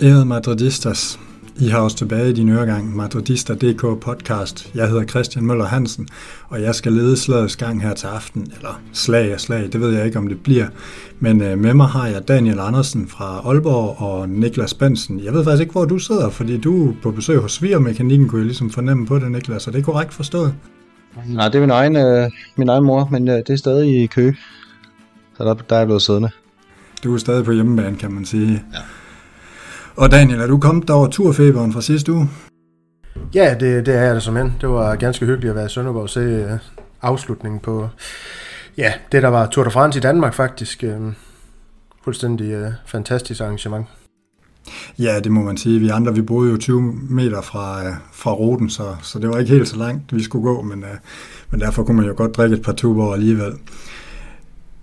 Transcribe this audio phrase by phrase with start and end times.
[0.00, 1.18] Irrmadridistas
[1.60, 4.70] I har os tilbage i din øregang Madridista.dk podcast.
[4.74, 6.08] Jeg hedder Christian Møller Hansen,
[6.48, 9.96] og jeg skal lede slagets gang her til aften, eller slag og slag, det ved
[9.96, 10.66] jeg ikke om det bliver.
[11.18, 15.20] Men øh, med mig har jeg Daniel Andersen fra Aalborg og Niklas Bensen.
[15.20, 18.38] Jeg ved faktisk ikke, hvor du sidder, fordi du er på besøg hos Svigermekanikken, kunne
[18.38, 19.66] jeg ligesom fornemme på det, Niklas.
[19.66, 20.54] Er det korrekt forstået?
[21.26, 24.06] Nej, det er min egen, øh, min egen mor, men øh, det er stadig i
[24.06, 24.32] kø.
[25.36, 26.30] Så der, der er jeg blevet siddende.
[27.04, 28.62] Du er stadig på hjemmebane, kan man sige.
[28.74, 28.78] Ja.
[29.96, 32.28] Og Daniel, er du kommet over turfeberen fra sidste uge?
[33.34, 34.50] Ja, det, det er jeg da som end.
[34.60, 36.58] Det var ganske hyggeligt at være i Sønderborg og se uh,
[37.02, 37.88] afslutningen på
[38.78, 40.84] ja, det, der var Tour de France i Danmark faktisk.
[40.86, 41.12] Uh,
[42.04, 43.86] fuldstændig uh, fantastisk arrangement.
[44.98, 45.80] Ja, det må man sige.
[45.80, 49.38] Vi andre, vi boede jo 20 meter fra, uh, fra ruten, så, så det var
[49.38, 50.84] ikke helt så langt, vi skulle gå, men,
[51.50, 53.52] men derfor kunne man jo godt drikke et par tuber alligevel.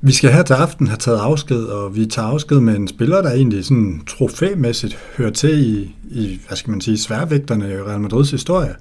[0.01, 3.21] Vi skal her til aften have taget afsked, og vi tager afsked med en spiller,
[3.21, 7.99] der egentlig sådan trofæmæssigt hører til i, i hvad skal man sige, sværvægterne i Real
[7.99, 8.75] Madrids historie.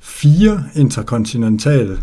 [0.00, 1.98] Fire interkontinentale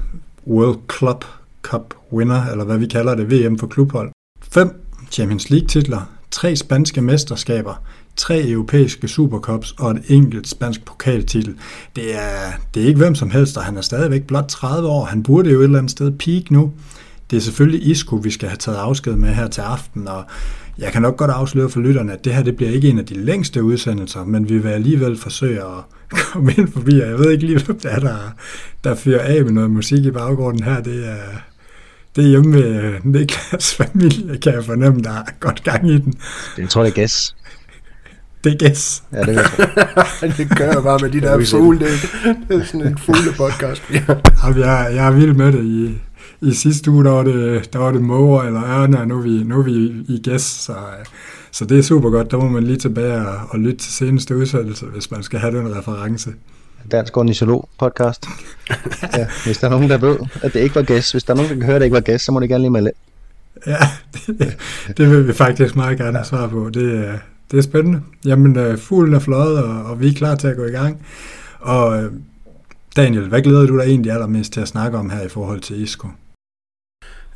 [0.47, 1.25] World Club
[1.61, 4.11] Cup winner, eller hvad vi kalder det, VM for klubhold.
[4.41, 7.83] Fem Champions League titler, tre spanske mesterskaber,
[8.15, 11.55] tre europæiske supercups og et enkelt spansk pokaltitel.
[11.95, 15.05] Det er, det er ikke hvem som helst, og han er stadigvæk blot 30 år.
[15.05, 16.71] Han burde jo et eller andet sted peak nu.
[17.33, 20.23] Det er selvfølgelig Isco, vi skal have taget afsked med her til aften, og
[20.77, 23.05] jeg kan nok godt afsløre for lytterne, at det her det bliver ikke en af
[23.05, 25.83] de længste udsendelser, men vi vil alligevel forsøge at
[26.33, 28.17] komme ind forbi, og jeg ved ikke lige, hvem det er, der,
[28.83, 30.81] der fyrer af med noget musik i baggrunden her.
[30.81, 31.15] Det er,
[32.15, 36.13] det er hjemme ved Niklas familie, kan jeg fornemme, der er godt gang i den.
[36.57, 37.35] Jeg tror, det er gas.
[38.43, 39.03] Det er gæs.
[39.13, 39.37] Ja, det
[40.37, 41.79] det gør jeg bare med de der fugle.
[41.79, 41.87] Det,
[42.49, 43.83] det er sådan en fugle podcast.
[43.89, 46.01] jeg, jeg er vild med det i,
[46.43, 49.21] i sidste uge, der var det, der var det måger eller ørne, og nu er
[49.21, 49.71] vi, nu er vi
[50.07, 50.75] i gæst, så,
[51.51, 52.31] så det er super godt.
[52.31, 55.57] Der må man lige tilbage og, og lytte til seneste udsættelse, hvis man skal have
[55.57, 56.29] den reference.
[56.91, 58.25] Dansk Ornitolog podcast.
[59.17, 61.37] ja, hvis der er nogen, der ved, at det ikke var gæst, hvis der er
[61.37, 62.91] nogen, der kan høre, at det ikke var gæst, så må det gerne lige melde
[63.67, 63.77] Ja,
[64.27, 64.57] det,
[64.97, 66.69] det vil vi faktisk meget gerne have svar på.
[66.73, 67.17] Det, er,
[67.51, 68.01] det er spændende.
[68.25, 71.05] Jamen, uh, fuglen er fløjet, og, og vi er klar til at gå i gang.
[71.59, 72.09] Og
[72.95, 75.83] Daniel, hvad glæder du dig egentlig allermest til at snakke om her i forhold til
[75.83, 76.07] ISKO?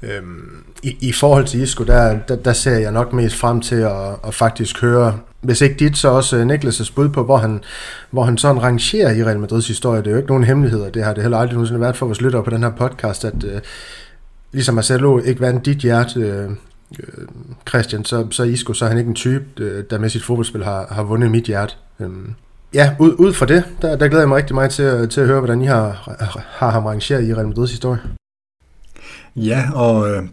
[0.04, 3.76] Øhm, i, I forhold til Isco, der, der, der ser jeg nok mest frem til
[3.76, 7.64] at, at faktisk høre, hvis ikke dit, så også øh, Niklas' bud på, hvor han,
[8.12, 10.02] hvor han sådan rangerer i Real Madrids historie.
[10.02, 12.22] Det er jo ikke nogen hemmeligheder, det har det heller aldrig nogensinde været for vores
[12.22, 13.62] lyttere på den her podcast, at øh,
[14.52, 16.50] ligesom Marcelo ikke vandt dit hjerte, øh,
[17.00, 17.28] øh
[17.70, 20.64] Christian, så, så Isco, så er han ikke en type, øh, der med sit fodboldspil
[20.64, 21.74] har, har vundet mit hjerte.
[22.00, 22.34] Øhm,
[22.74, 25.28] ja, ud, ud fra det, der, der glæder jeg mig rigtig meget til, til at
[25.28, 26.16] høre, hvordan I har,
[26.50, 28.00] har ham rangeret i Real Madrids historie.
[29.38, 30.24] Ja, og øh,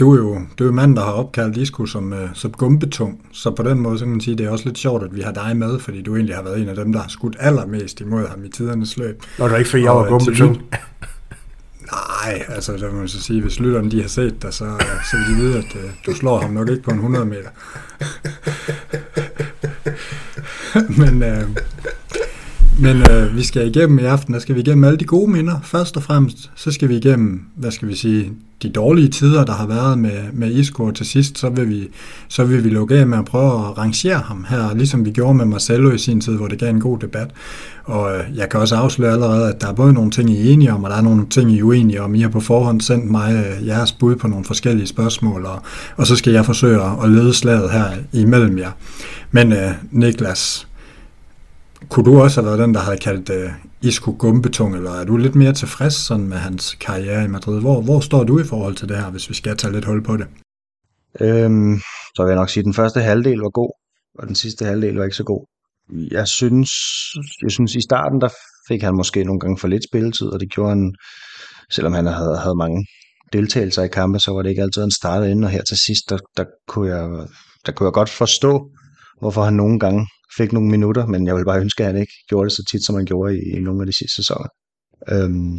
[0.00, 3.26] du er jo du er jo mand, der har opkaldt Isco som, øh, som gumbetung,
[3.32, 5.20] så på den måde så kan man sige, det er også lidt sjovt, at vi
[5.20, 8.00] har dig med, fordi du egentlig har været en af dem, der har skudt allermest
[8.00, 9.22] imod ham i tidernes løb.
[9.38, 10.62] Nå, det er ikke, fordi jeg var øh, gumbetung.
[11.92, 14.64] Nej, altså der må man så sige, hvis lytterne de har set dig, så,
[15.10, 17.50] så vil de vide, at øh, du slår ham nok ikke på en 100 meter.
[21.02, 21.42] Men øh,
[22.80, 25.60] men øh, vi skal igennem i aften, der skal vi igennem alle de gode minder.
[25.62, 28.32] Først og fremmest, så skal vi igennem, hvad skal vi sige,
[28.62, 31.88] de dårlige tider, der har været med, med Isco, og til sidst, så vil, vi,
[32.28, 35.34] så vil vi lukke af med at prøve at rangere ham her, ligesom vi gjorde
[35.34, 37.30] med Marcelo i sin tid, hvor det gav en god debat.
[37.84, 40.52] Og øh, jeg kan også afsløre allerede, at der er både nogle ting, I er
[40.52, 42.14] enige om, og der er nogle ting, I er uenige om.
[42.14, 45.62] I har på forhånd sendt mig øh, jeres bud på nogle forskellige spørgsmål, og,
[45.96, 48.70] og så skal jeg forsøge at lede slaget her imellem jer.
[49.30, 50.66] Men øh, Niklas,
[51.90, 53.52] kunne du også have været den, der havde kaldt uh,
[53.82, 57.60] Isco gumbetung, eller er du lidt mere tilfreds sådan med hans karriere i Madrid?
[57.60, 60.04] Hvor, hvor står du i forhold til det her, hvis vi skal tage lidt hul
[60.04, 60.26] på det?
[61.20, 61.80] Øhm,
[62.14, 63.72] så vil jeg nok sige, at den første halvdel var god,
[64.18, 65.46] og den sidste halvdel var ikke så god.
[66.10, 66.70] Jeg synes,
[67.42, 68.28] jeg synes i starten, der
[68.68, 70.94] fik han måske nogle gange for lidt spilletid, og det gjorde han,
[71.70, 72.86] selvom han havde, havde mange
[73.32, 76.10] deltagelser i kampe, så var det ikke altid, han startede ind, og her til sidst,
[76.10, 77.26] der, der, kunne jeg,
[77.66, 78.70] der kunne jeg godt forstå,
[79.20, 80.06] hvorfor han nogle gange
[80.36, 82.84] fik nogle minutter, men jeg vil bare ønske, at han ikke gjorde det så tit,
[82.84, 84.48] som han gjorde i, i nogle af de sidste sæsoner.
[85.08, 85.58] Øhm,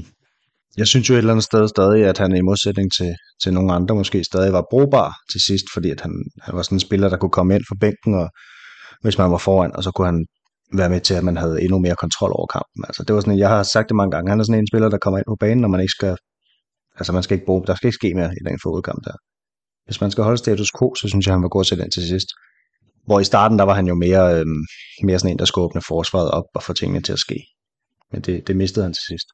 [0.77, 3.73] jeg synes jo et eller andet sted stadig, at han i modsætning til, til nogle
[3.73, 7.09] andre måske stadig var brugbar til sidst, fordi at han, han var sådan en spiller,
[7.09, 8.29] der kunne komme ind fra bænken, og
[9.01, 10.25] hvis man var foran, og så kunne han
[10.73, 12.81] være med til, at man havde endnu mere kontrol over kampen.
[12.87, 14.89] Altså, det var sådan, jeg har sagt det mange gange, han er sådan en spiller,
[14.89, 16.15] der kommer ind på banen, når man ikke skal,
[16.99, 19.15] altså man skal ikke bruge, der skal ikke ske mere i den fodkamp der.
[19.85, 22.03] Hvis man skal holde status quo, så synes jeg, han var god til den til
[22.07, 22.29] sidst.
[23.06, 24.45] Hvor i starten, der var han jo mere, øh,
[25.03, 27.36] mere sådan en, der skulle åbne forsvaret op og få tingene til at ske.
[28.12, 29.27] Men det, det mistede han til sidst.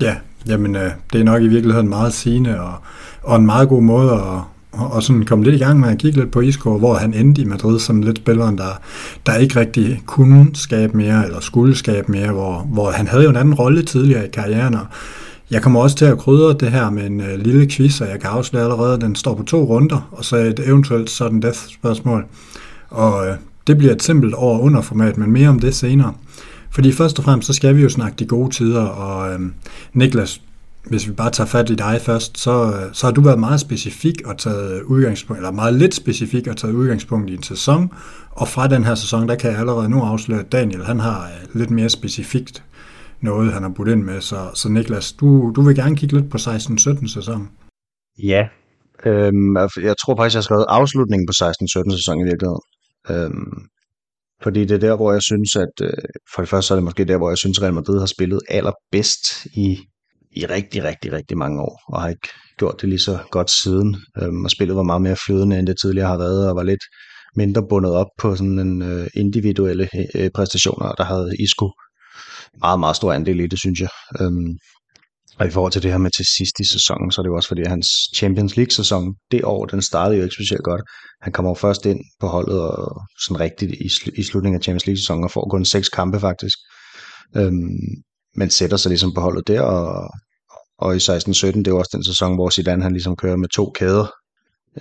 [0.00, 0.16] Ja,
[0.46, 2.74] jamen øh, det er nok i virkeligheden meget sigende og,
[3.22, 4.42] og en meget god måde at,
[4.72, 7.14] og, og sådan kom lidt i gang med at kigge lidt på Isco, hvor han
[7.14, 8.80] endte i Madrid som lidt spilleren, der,
[9.26, 13.30] der ikke rigtig kunne skabe mere, eller skulle skabe mere, hvor, hvor han havde jo
[13.30, 14.86] en anden rolle tidligere i karrieren, og
[15.50, 18.20] jeg kommer også til at krydre det her med en øh, lille quiz, og jeg
[18.20, 21.58] kan afsløre allerede, at den står på to runder, og så et eventuelt sådan death
[21.58, 22.26] spørgsmål.
[22.90, 26.14] Og øh, det bliver et simpelt over-under format, men mere om det senere.
[26.70, 29.40] Fordi først og fremmest, så skal vi jo snakke de gode tider, og uh,
[29.92, 30.42] Niklas,
[30.84, 33.60] hvis vi bare tager fat i dig først, så, øh, så har du været meget
[33.60, 37.92] specifik og taget udgangspunkt, eller meget lidt specifik og taget udgangspunkt i en sæson,
[38.30, 41.24] og fra den her sæson, der kan jeg allerede nu afsløre, at Daniel, han har
[41.24, 42.64] øh, lidt mere specifikt
[43.20, 44.20] noget, han har budt ind med.
[44.20, 47.48] Så, så Niklas, du, du vil gerne kigge lidt på 16-17 sæson.
[48.22, 48.48] Ja,
[49.06, 52.62] øhm, altså, jeg tror faktisk, jeg har skrevet afslutningen på 16-17 sæson i virkeligheden.
[53.10, 53.66] Øhm,
[54.42, 55.92] fordi det er der, hvor jeg synes, at øh,
[56.34, 58.40] for det første så er det måske der, hvor jeg synes, Real Madrid har spillet
[58.48, 59.78] allerbedst i,
[60.32, 63.96] i rigtig, rigtig, rigtig mange år, og har ikke gjort det lige så godt siden.
[64.22, 66.84] Øhm, og spillet var meget mere flydende, end det tidligere har været, og var lidt
[67.36, 71.70] mindre bundet op på sådan en øh, individuelle øh, præstationer, der havde Isco
[72.60, 73.88] meget, meget stor andel i det, synes jeg.
[74.20, 74.56] Øhm,
[75.40, 77.36] og i forhold til det her med til sidst i sæsonen, så er det jo
[77.36, 80.82] også fordi, at hans Champions League-sæson det år, den startede jo ikke specielt godt.
[81.22, 84.62] Han kommer jo først ind på holdet og sådan rigtigt i, sl- i slutningen af
[84.62, 86.58] Champions League-sæsonen og får kun seks kampe faktisk.
[87.36, 87.78] Øhm,
[88.36, 90.10] men sætter sig ligesom på holdet der, og,
[90.78, 91.02] og i 16-17,
[91.46, 94.06] det er jo også den sæson, hvor Zidane han ligesom kører med to kæder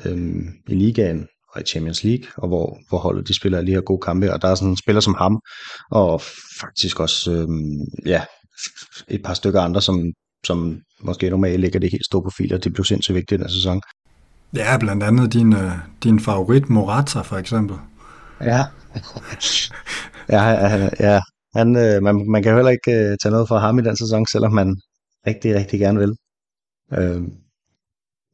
[0.05, 3.81] øhm, i ligaen og i Champions League, og hvor, hvor holdet de spiller lige her
[3.81, 5.39] gode kampe, og der er sådan en spiller som ham,
[5.91, 6.21] og
[6.59, 8.23] faktisk også øhm, ja,
[9.07, 10.13] et par stykker andre, som,
[10.45, 13.81] som måske normalt ligger det helt store profiler, det blev sindssygt vigtigt den sæson.
[14.55, 15.71] Ja, blandt andet din, øh,
[16.03, 17.77] din favorit Morata for eksempel.
[18.41, 18.63] Ja,
[20.29, 21.21] ja, ja, ja.
[21.55, 24.25] Han, øh, man, man kan heller ikke øh, tage noget fra ham i den sæson,
[24.25, 24.75] selvom man
[25.27, 26.13] rigtig, rigtig gerne vil.
[26.93, 27.21] Øh,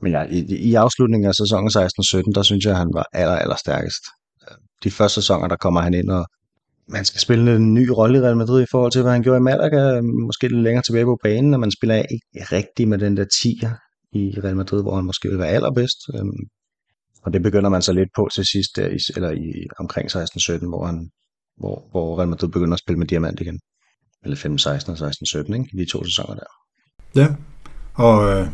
[0.02, 3.56] men ja, i, i afslutningen af sæsonen 16-17, der synes jeg, han var aller, aller
[3.56, 4.04] stærkest.
[4.84, 6.26] De første sæsoner, der kommer han ind, og
[6.88, 9.38] man skal spille en ny rolle i Real Madrid i forhold til, hvad han gjorde
[9.38, 13.18] i Malaga, måske lidt længere tilbage på banen, når man spiller ikke rigtigt med den
[13.18, 13.74] der 10'er
[14.12, 15.98] i Real Madrid, hvor han måske vil være allerbedst.
[16.16, 16.44] Øhm,
[17.24, 20.86] og det begynder man så lidt på til sidst, der, eller i omkring 16-17, hvor,
[20.86, 21.10] han,
[21.58, 23.60] hvor, hvor Real Madrid begynder at spille med diamant igen.
[24.24, 25.12] Eller 15-16 og
[25.42, 25.70] 16-17, ikke?
[25.74, 26.52] I de to sæsoner der.
[27.16, 27.36] Ja,
[27.94, 28.48] og øh,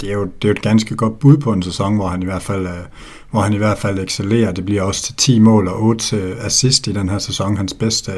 [0.00, 2.22] det er, jo, det er jo et ganske godt bud på en sæson, hvor han
[2.22, 2.82] i hvert fald, øh,
[3.30, 4.52] hvor han i hvert fald excellerer.
[4.52, 7.56] Det bliver også til 10 mål og 8 øh, assist i den her sæson.
[7.56, 8.12] Hans bedste,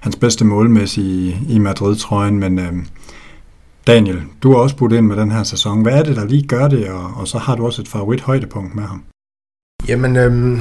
[0.00, 2.38] hans bedste målmæssige i, i Madrid-trøjen.
[2.38, 2.72] Men øh,
[3.86, 5.82] Daniel, du har også budt ind med den her sæson.
[5.82, 6.88] Hvad er det, der lige gør det?
[6.88, 9.04] Og, og så har du også et favorit højdepunkt med ham.
[9.88, 10.60] Jamen, øhm,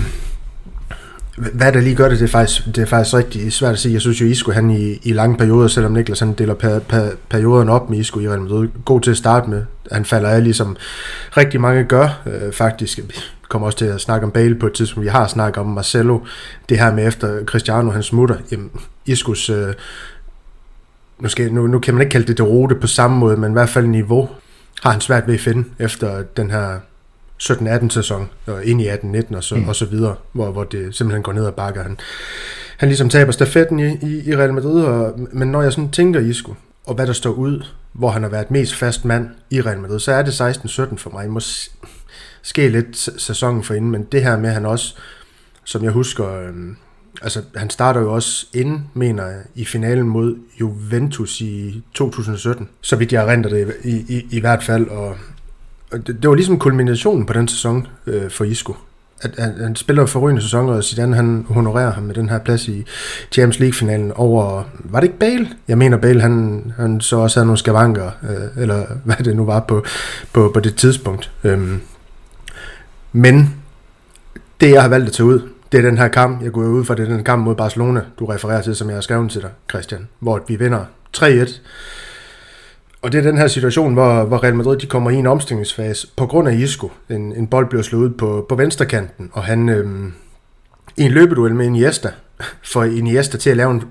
[1.38, 3.94] hvad der lige gør det, det er faktisk, det er faktisk rigtig svært at sige.
[3.94, 7.10] Jeg synes jo, Isco han i, i lange perioder, selvom Niklas han deler per, per,
[7.30, 9.64] perioden op med Isco i Real Madrid, god til at starte med.
[9.92, 10.78] Han falder af, ligesom
[11.38, 12.98] rigtig mange gør, øh, faktisk.
[12.98, 13.14] Vi
[13.50, 15.06] kommer også til at snakke om Bale på et tidspunkt.
[15.06, 16.20] Vi har snakket om Marcelo.
[16.70, 18.36] Det her med efter Cristiano, han smutter.
[18.52, 18.72] Jamen,
[19.06, 19.74] Iscos, øh,
[21.20, 23.52] nu, skal, nu, nu kan man ikke kalde det det rute på samme måde, men
[23.52, 24.30] i hvert fald niveau
[24.84, 26.80] har han svært ved at finde efter den her
[27.44, 29.68] 17-18 sæson, og ind i 18-19 og så, mm.
[29.68, 31.84] og så videre, hvor, hvor det simpelthen går ned ad bakker.
[31.84, 31.98] Han,
[32.78, 36.20] han ligesom taber stafetten i, i, i Real Madrid, og, men når jeg sådan tænker
[36.20, 36.54] Isco,
[36.86, 40.00] og hvad der står ud, hvor han har været mest fast mand i Real Madrid,
[40.00, 41.30] så er det 16-17 for mig.
[41.30, 44.96] Måske lidt sæsonen for inden, men det her med, at han også,
[45.64, 46.54] som jeg husker, øh,
[47.22, 52.96] altså han starter jo også ind, mener jeg, i finalen mod Juventus i 2017, så
[52.96, 55.18] vidt jeg renter det i, i, i hvert fald, og
[55.98, 58.76] det, det var ligesom kulminationen på den sæson øh, for Isco.
[59.22, 62.68] At, at, han spiller forrygende sæson, og Zidane han honorerer ham med den her plads
[62.68, 62.86] i
[63.32, 65.50] Champions League-finalen over, var det ikke Bale?
[65.68, 69.46] Jeg mener Bale, han, han så også havde nogle skavanker, øh, eller hvad det nu
[69.46, 69.86] var på,
[70.34, 71.32] på, på det tidspunkt.
[71.44, 71.82] Øhm,
[73.12, 73.56] men
[74.62, 76.86] det jeg har valgt at tage ud, det er den her kamp, jeg går ud
[76.86, 79.42] fra, det er den kamp mod Barcelona, du refererer til, som jeg har skrevet til
[79.42, 80.86] dig, Christian, hvor vi vinder
[81.18, 81.60] 3-1
[83.04, 86.08] og det er den her situation, hvor, hvor Real Madrid de kommer i en omstillingsfase
[86.18, 86.92] på grund af Isco.
[87.10, 90.14] En, en bold bliver slået ud på, på venstrekanten, og han øhm,
[90.98, 92.10] i en løbeduel med Iniesta,
[92.64, 93.84] får Iniesta til at lave en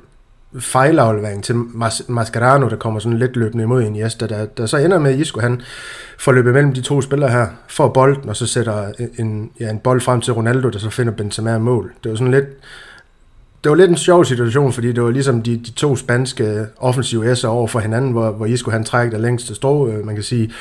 [0.61, 4.99] fejlaflevering til Mas- Mascherano, der kommer sådan lidt løbende imod Iniesta, der, der så ender
[4.99, 5.61] med, at Isco han
[6.19, 9.78] får løbet mellem de to spillere her, får bolden, og så sætter en, ja, en
[9.78, 11.92] bold frem til Ronaldo, der så finder Benzema mål.
[12.04, 12.47] Det var sådan lidt
[13.64, 17.33] det var lidt en sjov situation, fordi det var ligesom de, de to spanske offensive
[17.33, 20.25] S'er over for hinanden, hvor, hvor Isco han trækker længst længste strå, øh, man kan
[20.25, 20.52] sige,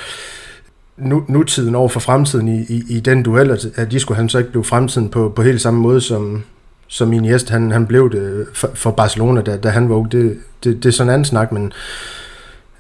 [0.98, 4.52] nu, nutiden over for fremtiden i, i, i den duel, at Isco han så ikke
[4.52, 6.44] blev fremtiden på, på helt samme måde, som,
[6.88, 7.54] som Iniesta.
[7.54, 10.94] Han, han blev det for, for Barcelona, da, da han var det, det, det er
[10.94, 11.74] sådan en anden snak, men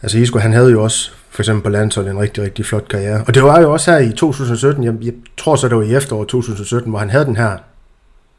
[0.03, 3.23] Altså Isco, han havde jo også for eksempel på landsholdet en rigtig, rigtig flot karriere.
[3.27, 5.95] Og det var jo også her i 2017, jeg, jeg tror så det var i
[5.95, 7.57] efteråret 2017, hvor han havde den her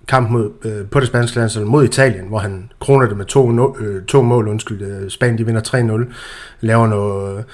[0.08, 3.50] kamp mod, øh, på det spanske landshold mod Italien, hvor han kroner det med to,
[3.50, 5.60] no, øh, to mål, undskyld, øh, Spanien de vinder
[6.06, 6.12] 3-0,
[6.60, 7.44] laver noget øh,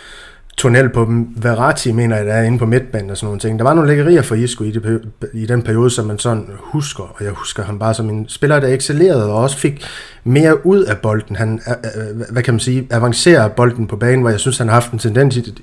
[0.59, 1.29] tunnel på dem.
[1.37, 3.59] Verratti mener jeg, der er inde på midtbanen og sådan nogle ting.
[3.59, 5.03] Der var nogle lækkerier for Isco i, det,
[5.33, 8.61] i den periode, som man sådan husker, og jeg husker ham bare som en spiller,
[8.61, 9.85] der excellerede og også fik
[10.25, 11.37] mere ud af bolden.
[11.37, 14.59] Han, øh, øh, øh hvad kan man sige, avancerer bolden på banen, hvor jeg synes,
[14.59, 15.55] han har haft en tendens i,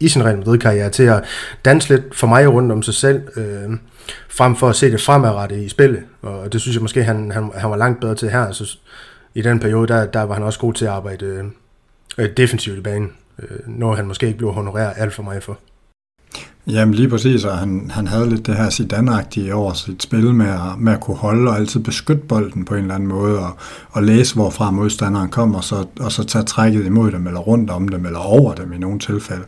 [0.00, 1.24] i sin Real Madrid-karriere til at
[1.64, 3.76] danse lidt for mig rundt om sig selv, øh,
[4.28, 6.02] frem for at se det fremadrettet i spillet.
[6.22, 8.52] Og det synes jeg måske, han, han, han var langt bedre til her.
[8.52, 8.78] Så
[9.34, 11.50] i den periode, der, der var han også god til at arbejde
[12.18, 13.12] øh, defensivt i banen
[13.42, 15.58] øh, når han måske ikke blev honoreret alt for meget for.
[16.66, 20.46] Jamen lige præcis, og han, han havde lidt det her Zidane-agtige over sit spil med
[20.46, 23.56] at, med at kunne holde og altid beskytte bolden på en eller anden måde, og,
[23.90, 27.70] og læse, hvorfra modstanderen kommer, og så, og så tage trækket imod dem, eller rundt
[27.70, 29.42] om dem, eller over dem i nogle tilfælde.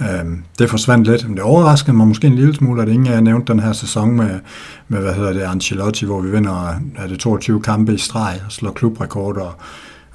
[0.00, 3.12] Øhm, det forsvandt lidt, men det overraskede mig måske en lille smule, at ingen af
[3.12, 4.40] jer nævnte den her sæson med,
[4.88, 8.52] med hvad hedder det, Ancelotti, hvor vi vinder er det 22 kampe i streg og
[8.52, 9.56] slår klubrekorder,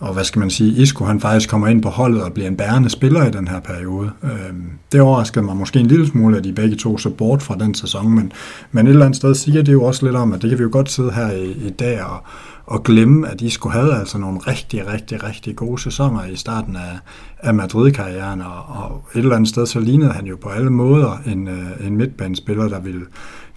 [0.04, 2.58] og hvad skal man sige, Isco han faktisk kommer ind på holdet og bliver en
[2.58, 4.12] bærende spiller i den her periode.
[4.24, 4.54] Øh,
[4.92, 7.76] det overraskede mig måske en lille smule, at de begge to så bort fra den
[7.76, 8.32] sæson, men,
[8.72, 10.64] men et eller andet sted siger det jo også lidt om, at det kan vi
[10.64, 12.24] jo godt sidde her i, i dag og,
[12.66, 17.00] og glemme, at Isco havde altså nogle rigtig, rigtig, rigtig gode sæsoner i starten af,
[17.40, 21.22] af Madrid-karrieren, og, og et eller andet sted så lignede han jo på alle måder
[21.26, 23.06] en, øh, en midtbanespiller, der ville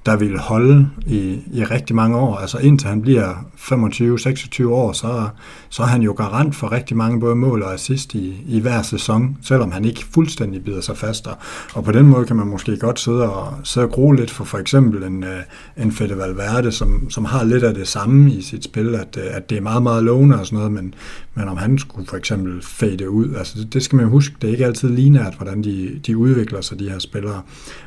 [0.06, 2.36] der vil holde i, i rigtig mange år.
[2.36, 5.28] Altså indtil han bliver 25-26 år, så,
[5.68, 8.82] så er han jo garant for rigtig mange både mål og assist i, i hver
[8.82, 11.28] sæson, selvom han ikke fuldstændig bider sig fast.
[11.74, 14.44] Og på den måde kan man måske godt sidde og, sidde og gro lidt for
[14.44, 15.40] for eksempel en, øh,
[15.76, 19.36] en Fede Valverde, som, som har lidt af det samme i sit spil, at, øh,
[19.36, 20.94] at det er meget, meget lovende og sådan noget, men,
[21.34, 24.34] men om han skulle for eksempel fade ud, altså det, det skal man jo huske,
[24.40, 27.42] det er ikke altid lineært, hvordan de, de udvikler sig, de her spillere.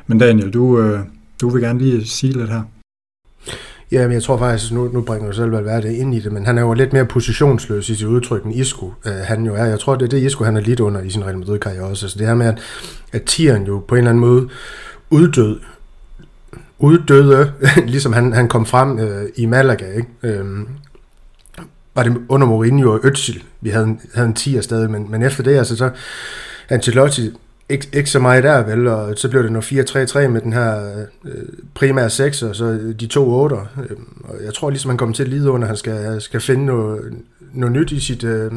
[0.06, 1.00] Men Daniel, du, øh,
[1.40, 2.62] du vil gerne lige sige lidt her.
[3.92, 6.46] Ja, men jeg tror faktisk, nu, nu bringer du selv Valverde ind i det, men
[6.46, 8.92] han er jo lidt mere positionsløs i sit udtryk end Isco.
[9.06, 9.64] øh, han jo er.
[9.64, 12.06] Jeg tror, det er det, Isco han er lidt under i sin Real Madrid-karriere også.
[12.06, 12.58] Altså det her med, at,
[13.12, 14.48] at tieren jo på en eller anden måde
[15.10, 15.60] uddød,
[16.78, 17.52] uddøde,
[17.86, 20.08] ligesom han, han kom frem øh, i Malaga, ikke?
[20.22, 20.68] Øhm,
[21.94, 25.22] var det under Mourinho og Özil, vi havde en, havde en tier stadig, men, men
[25.22, 25.90] efter det, altså så,
[26.68, 27.30] Ancelotti
[27.70, 31.02] ikke, ikke så meget der, vel, og så blev det noget 4-3-3 med den her
[31.24, 33.56] øh, primære 6, og så de to 8.
[33.56, 36.40] Øh, og jeg tror ligesom, han kommer til at lide under, at han skal, skal
[36.40, 37.14] finde noget,
[37.54, 38.52] noget nyt i sit øh,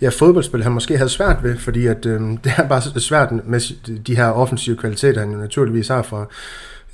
[0.00, 3.60] ja, fodboldspil, han måske havde svært ved, fordi at, øh, det er bare svært med
[3.98, 6.26] de her offensive kvaliteter, han jo naturligvis har fra,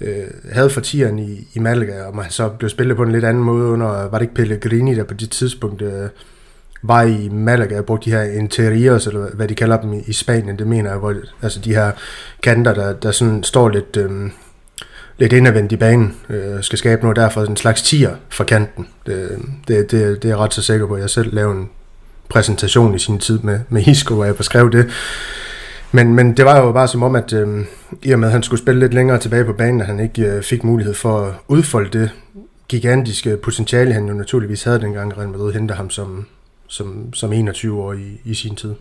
[0.01, 3.25] øh, havde for tieren i, i Malaga, og man så blev spillet på en lidt
[3.25, 6.09] anden måde under, var det ikke Pellegrini, der på det tidspunkt øh,
[6.83, 10.59] var i Malaga og brugte de her interiors, eller hvad de kalder dem i Spanien,
[10.59, 11.93] det mener jeg, hvor, altså de her
[12.43, 14.31] kanter, der, der sådan står lidt, øh,
[15.19, 18.89] lidt indadvendt i banen, øh, skal skabe noget derfor, en slags tier for kanten.
[19.07, 20.97] Det, det, det, det er jeg ret så sikker på.
[20.97, 21.71] Jeg selv lavede en
[22.29, 24.91] præsentation i sin tid med, med Isco, hvor jeg beskrev det.
[25.93, 27.65] Men, men det var jo bare som om, at øh,
[28.03, 30.23] i og med, at han skulle spille lidt længere tilbage på banen, at han ikke
[30.23, 32.11] øh, fik mulighed for at udfolde det
[32.69, 36.27] gigantiske potentiale, han jo naturligvis havde dengang Real Madrid henter ham som,
[36.71, 38.75] som, som 21 år i, i sin tid.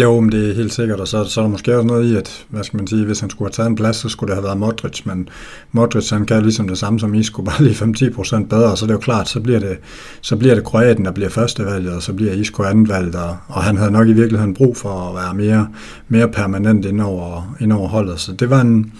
[0.00, 2.16] Jo, men det er helt sikkert, og så, så er der måske også noget i,
[2.16, 4.36] at hvad skal man sige, hvis han skulle have taget en plads, så skulle det
[4.36, 5.28] have været Modric, men
[5.72, 8.98] Modric han kan ligesom det samme som Isco, bare lige 5-10% bedre, så det jo
[8.98, 9.78] klart, så bliver det,
[10.20, 13.76] så bliver det Kroaten, der bliver førstevalget, og så bliver Isco andenvalget, og, og han
[13.76, 15.68] havde nok i virkeligheden brug for at være mere,
[16.08, 18.92] mere permanent ind over, ind over holdet, så det var en,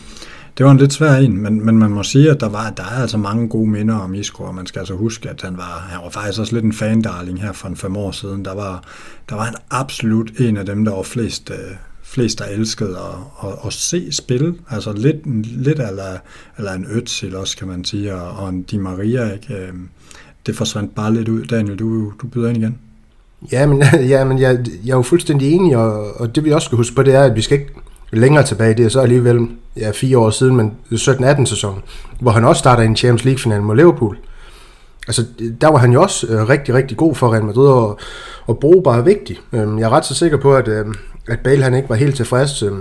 [0.59, 2.83] det var en lidt svær en, men, men man må sige, at der, var, der
[2.83, 5.87] er altså mange gode minder om Isco, og man skal altså huske, at han var,
[5.91, 8.45] han var faktisk også lidt en fandarling her for en fem år siden.
[8.45, 8.85] Der var,
[9.29, 13.49] der var han absolut en af dem, der var flest, øh, flest der elskede at,
[13.49, 14.55] at, at se spil.
[14.71, 16.19] Altså lidt, lidt eller,
[16.59, 19.33] eller en Özil også, kan man sige, og, og en Di Maria.
[19.33, 19.55] Ikke?
[19.55, 19.89] Øhm,
[20.47, 21.45] det forsvandt bare lidt ud.
[21.45, 22.79] Daniel, du, du byder ind igen.
[23.53, 23.83] Ja, men,
[24.13, 26.97] ja, men jeg, jeg er jo fuldstændig enig, og, og det vi også skal huske
[26.97, 27.73] på, det er, at vi skal ikke
[28.13, 31.83] længere tilbage, det er så alligevel ja, fire år siden, men 17-18 sæsonen,
[32.21, 34.19] hvor han også starter en Champions League final mod Liverpool.
[35.09, 35.25] Altså,
[35.61, 37.99] der var han jo også øh, rigtig, rigtig god for Real Madrid, og,
[38.47, 39.41] og brugbar vigtig.
[39.53, 40.87] Øhm, jeg er ret så sikker på, at, øh,
[41.29, 42.73] at Bale han ikke var helt tilfreds øh,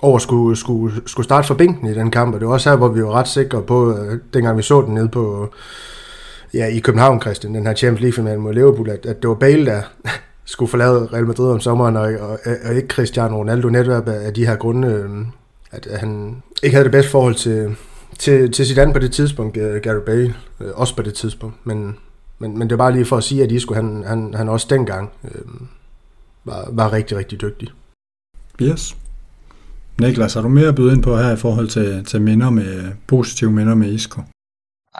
[0.00, 2.70] over at skulle, skulle, skulle starte for bænken i den kamp, og det var også
[2.70, 5.48] her, hvor vi var ret sikre på, øh, dengang vi så den nede på,
[6.54, 9.34] ja, i København, Christian, den her Champions League final mod Liverpool, at, at det var
[9.34, 9.82] Bale, der,
[10.44, 14.46] skulle forlade Real Madrid om sommeren, og, og, og ikke Cristiano Ronaldo netop af de
[14.46, 15.10] her grunde, øh,
[15.70, 17.76] at, han ikke havde det bedste forhold til,
[18.18, 21.96] til, til sit andet på det tidspunkt, Gary Bale, øh, også på det tidspunkt, men,
[22.38, 24.66] men, men det er bare lige for at sige, at Isco, han, han, han også
[24.70, 25.42] dengang øh,
[26.44, 27.68] var, var rigtig, rigtig dygtig.
[28.62, 28.96] Yes.
[30.00, 32.92] Niklas, har du mere at byde ind på her i forhold til, til minder med,
[33.06, 34.22] positive minder med Isco?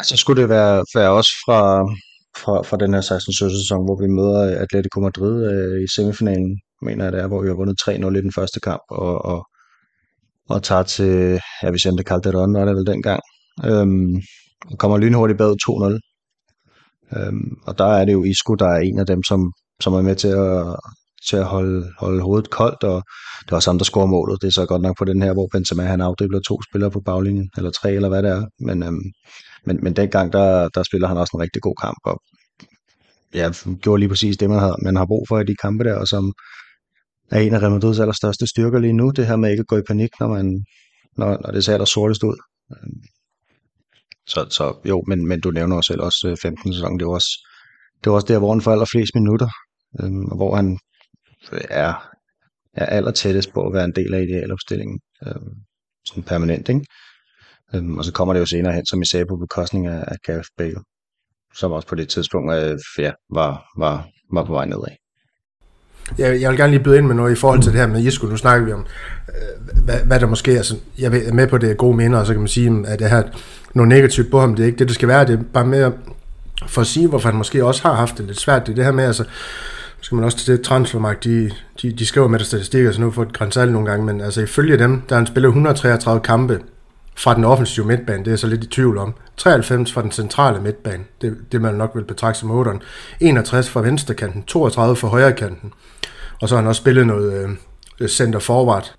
[0.03, 1.89] Så skulle det være, være også fra,
[2.39, 6.61] fra, fra den her 16-17 sæson, hvor vi møder øh, Atletico Madrid øh, i semifinalen,
[6.83, 9.47] mener jeg det er, hvor vi har vundet 3-0 i den første kamp, og, og,
[10.49, 13.21] og tager til ja, Vicente Calderon, var det vel dengang,
[13.65, 14.15] øhm,
[14.71, 15.99] og kommer lynhurtigt bag 2-0.
[17.17, 20.03] Øhm, og der er det jo Isco, der er en af dem, som, som er
[20.03, 20.77] med til at,
[21.29, 23.03] til at holde, holde hovedet koldt, og
[23.45, 24.43] det er også ham, der scorer målet.
[24.43, 27.01] Det er så godt nok på den her, hvor Benzema han afdribler to spillere på
[27.01, 28.47] baglinjen, eller tre, eller hvad det er.
[28.61, 29.03] Men, øhm,
[29.67, 32.23] men, men dengang, der, der spiller han også en rigtig god kamp, og
[33.35, 33.51] ja,
[33.83, 36.09] gjorde lige præcis det, man har, man har brug for i de kampe der, og
[36.09, 36.33] som
[37.31, 39.77] er en af Real Madrids allerstørste styrker lige nu, det her med ikke at gå
[39.79, 40.65] i panik, når, man,
[41.17, 42.37] når, når det ser der sortest ud.
[42.73, 43.03] Øhm,
[44.27, 47.13] så, så jo, men, men du nævner også selv også øh, 15 sæson, det var
[47.13, 47.49] også,
[48.05, 49.49] det var også der, hvor han får allerflest minutter,
[50.01, 50.79] øhm, og hvor han
[51.53, 52.09] er,
[52.75, 55.35] er aller tættest på at være en del af idealopstillingen, øh,
[56.07, 56.87] sådan permanent, ikke?
[57.75, 60.17] Øhm, og så kommer det jo senere hen, som I sagde, på bekostning af, af
[60.27, 60.81] Gareth Bale,
[61.55, 64.97] som også på det tidspunkt øh, ja, var, var, var på vej nedad.
[66.19, 68.03] Jeg, jeg vil gerne lige byde ind med noget i forhold til det her med
[68.03, 68.27] Isco.
[68.27, 68.87] Nu snakker vi om,
[69.29, 70.57] øh, hvad, hvad der måske er.
[70.57, 73.11] Altså, jeg er med på det gode minder, og så kan man sige, at det
[73.11, 73.23] her
[73.75, 74.55] noget negativt på ham.
[74.55, 75.27] Det er ikke det, det skal være.
[75.27, 75.93] Det er bare mere
[76.67, 78.67] for at sige, hvorfor han måske også har haft det lidt svært.
[78.67, 79.25] Det er det her med, altså,
[80.05, 81.51] skal man også til det transfermarkt, de,
[81.83, 84.21] de, de skriver med der statistikker, så altså nu får et grænsal nogle gange, men
[84.21, 86.61] altså ifølge dem, der han spillet 133 kampe
[87.17, 89.15] fra den offensive midtbane, det er så lidt i tvivl om.
[89.37, 92.79] 93 fra den centrale midtbane, det, det man nok vil betragte som 8'eren.
[93.21, 95.73] 61 fra venstrekanten, 32 fra højrekanten.
[96.41, 97.57] Og så har han også spillet noget
[98.01, 98.95] øh, center forward,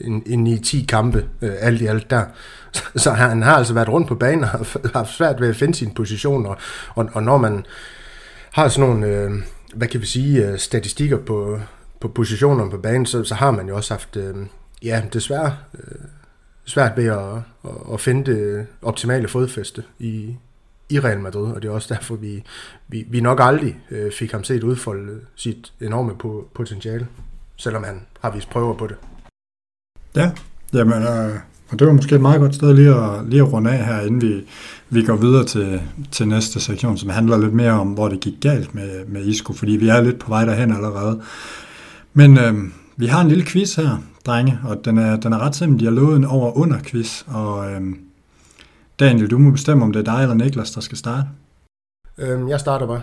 [0.00, 2.24] en, en i 10 kampe, øh, alt i alt der.
[2.72, 5.56] Så, så han har altså været rundt på banen og har haft svært ved at
[5.56, 6.56] finde sin position, og,
[6.94, 7.66] og, og når man
[8.52, 9.30] har sådan nogle, øh,
[9.74, 11.60] hvad kan vi sige, øh, statistikker på,
[12.00, 14.36] på positioner på banen, så, så har man jo også haft, øh,
[14.82, 15.98] ja, desværre øh,
[16.64, 20.36] svært ved at, at, at finde det optimale fodfæste i,
[20.88, 22.44] i Real Madrid, og det er også derfor, vi,
[22.88, 26.14] vi, vi nok aldrig øh, fik ham set udfolde sit enorme
[26.54, 27.06] potentiale,
[27.56, 28.96] selvom han har vist prøver på det.
[30.16, 30.32] Ja,
[30.72, 31.38] jamen, øh,
[31.70, 34.00] og det var måske et meget godt sted lige at, lige at runde af her,
[34.00, 34.46] inden vi,
[34.90, 38.34] vi går videre til, til næste sektion, som handler lidt mere om, hvor det gik
[38.40, 41.22] galt med, med Isco, fordi vi er lidt på vej derhen allerede.
[42.14, 42.54] Men øh,
[42.96, 45.80] vi har en lille quiz her, drenge, og den er, den er ret simpel.
[45.80, 47.80] De har lovet en over-under quiz, og øh,
[49.00, 51.28] Daniel, du må bestemme, om det er dig eller Niklas, der skal starte.
[52.18, 53.00] Øhm, jeg starter bare.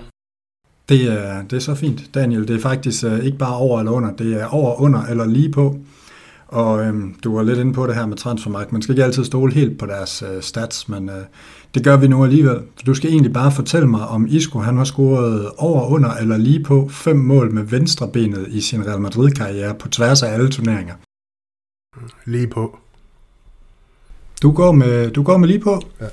[0.89, 2.47] Det er, det er så fint, Daniel.
[2.47, 5.52] Det er faktisk øh, ikke bare over eller under, det er over, under eller lige
[5.52, 5.80] på.
[6.47, 8.71] Og øhm, du var lidt inde på det her med transfermarkt.
[8.71, 11.23] Man skal ikke altid stole helt på deres øh, stats, men øh,
[11.78, 12.60] det gør vi nu alligevel.
[12.86, 16.63] Du skal egentlig bare fortælle mig, om Isco han har scoret over, under eller lige
[16.63, 20.94] på fem mål med venstrebenet i sin Real Madrid-karriere på tværs af alle turneringer.
[22.26, 22.78] Lige på.
[24.42, 25.82] Du går med, du går med lige på?
[26.02, 26.06] Ja.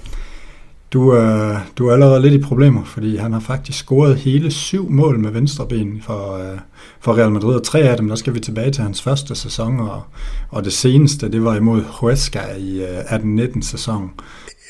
[0.92, 4.90] Du, øh, du er allerede lidt i problemer, fordi han har faktisk scoret hele syv
[4.90, 6.58] mål med venstreben for, øh,
[7.00, 9.80] for Real Madrid, og tre af dem, der skal vi tilbage til hans første sæson,
[9.80, 10.02] og,
[10.50, 14.10] og det seneste, det var imod Huesca i øh, 18-19 sæson.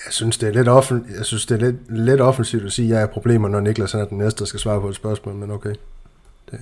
[0.04, 2.88] Jeg synes, det er lidt, offen, jeg synes, det er lidt, lidt offensivt at sige,
[2.88, 5.34] at jeg er problemer, når Niklas er den næste, der skal svare på et spørgsmål,
[5.34, 5.74] men okay.
[6.50, 6.60] Det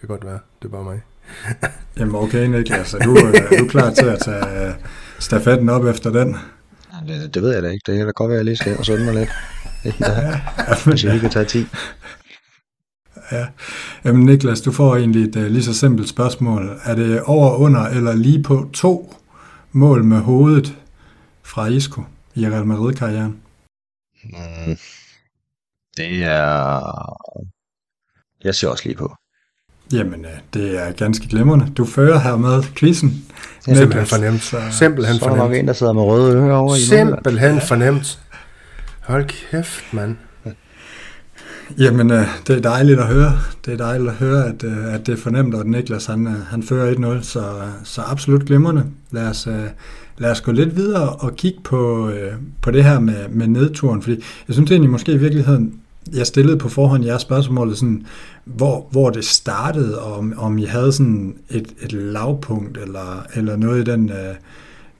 [0.00, 0.38] kan godt være.
[0.62, 1.02] Det er bare mig.
[1.98, 4.74] Jamen okay, Niklas, er du, øh, er du klar til at tage øh,
[5.18, 6.36] stafetten op efter den?
[7.08, 7.82] Det, det ved jeg da ikke.
[7.86, 9.30] Det kan da godt være, at jeg lige skal og sunde mig lidt.
[10.00, 10.40] Ja,
[10.84, 11.66] hvis jeg lige kan tage 10.
[13.32, 13.46] Ja.
[14.04, 16.80] Jamen Niklas, du får egentlig et uh, lige så simpelt spørgsmål.
[16.84, 19.14] Er det over, under eller lige på to
[19.72, 20.76] mål med hovedet
[21.42, 22.02] fra Isco
[22.34, 23.36] i Real Madrid-karrieren?
[24.24, 24.76] Mm,
[25.96, 26.80] det er...
[28.44, 29.14] Jeg ser også lige på.
[29.92, 31.72] Jamen, det er ganske glimrende.
[31.76, 33.24] Du fører her med quizzen.
[33.66, 34.42] Ja, simpelthen fornemt.
[34.42, 38.20] Så, simpelthen så er der nok en, der sidder med røde ører over Simpelthen fornemt.
[39.00, 40.16] Hold kæft, mand.
[41.78, 43.38] Jamen, det er dejligt at høre.
[43.64, 47.18] Det er dejligt at høre, at, at det er fornemt, at Niklas han, han fører
[47.18, 48.86] 1-0, så, så absolut glimrende.
[49.10, 49.48] Lad os,
[50.18, 54.02] lad os gå lidt videre og kigge på, øh, på det her med, med nedturen,
[54.02, 55.80] fordi jeg synes egentlig måske i virkeligheden,
[56.12, 58.06] jeg stillede på forhånd jeres spørgsmål, sådan,
[58.44, 63.56] hvor, hvor det startede, og om, om I havde sådan et, et lavpunkt, eller, eller
[63.56, 64.34] noget i den, øh,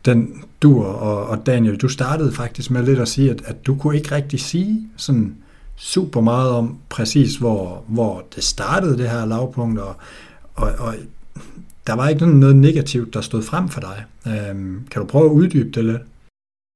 [0.04, 3.74] den dur, og, og Daniel, du startede faktisk med lidt at sige, at, at du
[3.74, 5.34] kunne ikke rigtig sige sådan
[5.76, 9.96] super meget om præcis, hvor, hvor det startede, det her lavpunkt, og,
[10.54, 10.94] og, og
[11.86, 14.04] der var ikke noget negativt, der stod frem for dig.
[14.26, 16.02] Øhm, kan du prøve at uddybe det lidt?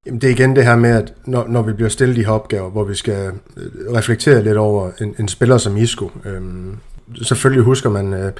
[0.06, 2.32] Jamen det er igen det her med, at når, når vi bliver stillet de her
[2.32, 6.76] opgaver, hvor vi skal øh, reflektere lidt over en, en spiller som Isco, øhm,
[7.22, 8.32] selvfølgelig husker man øh,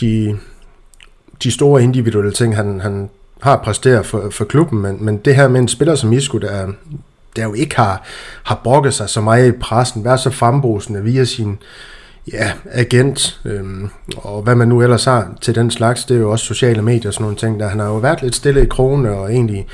[0.00, 0.38] de,
[1.42, 3.10] de store individuelle ting, han, han
[3.42, 6.72] har præsteret for, for klubben, men, men det her med en spiller som Isco, der,
[7.36, 8.02] der jo ikke har,
[8.42, 11.58] har brokket sig så meget i pressen, været så frembrusende via sin
[12.32, 16.30] ja, agent, øhm, og hvad man nu ellers har til den slags, det er jo
[16.30, 18.66] også sociale medier og sådan nogle ting, der han har jo været lidt stille i
[18.66, 19.66] krone, og egentlig,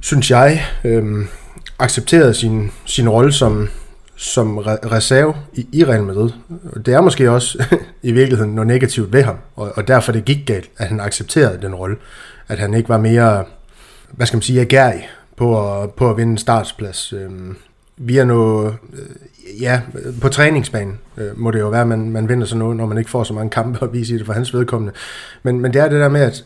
[0.00, 1.28] synes jeg, øhm,
[1.78, 3.68] accepteret sin, sin rolle som,
[4.16, 6.30] som reserve i, i Real Madrid.
[6.86, 7.64] Det er måske også
[8.02, 11.62] i virkeligheden noget negativt ved ham, og, og derfor det gik galt, at han accepterede
[11.62, 11.96] den rolle.
[12.48, 13.44] At han ikke var mere,
[14.10, 17.12] hvad skal man sige, agerig på at, på at vinde en startsplads.
[17.12, 17.56] Øhm,
[17.96, 18.76] via noget,
[19.60, 19.80] ja,
[20.20, 22.98] på træningsbanen øh, må det jo være, at man, man vinder sådan noget, når man
[22.98, 24.92] ikke får så mange kampe at vise i det for hans vedkommende.
[25.42, 26.44] Men, men det er det der med, at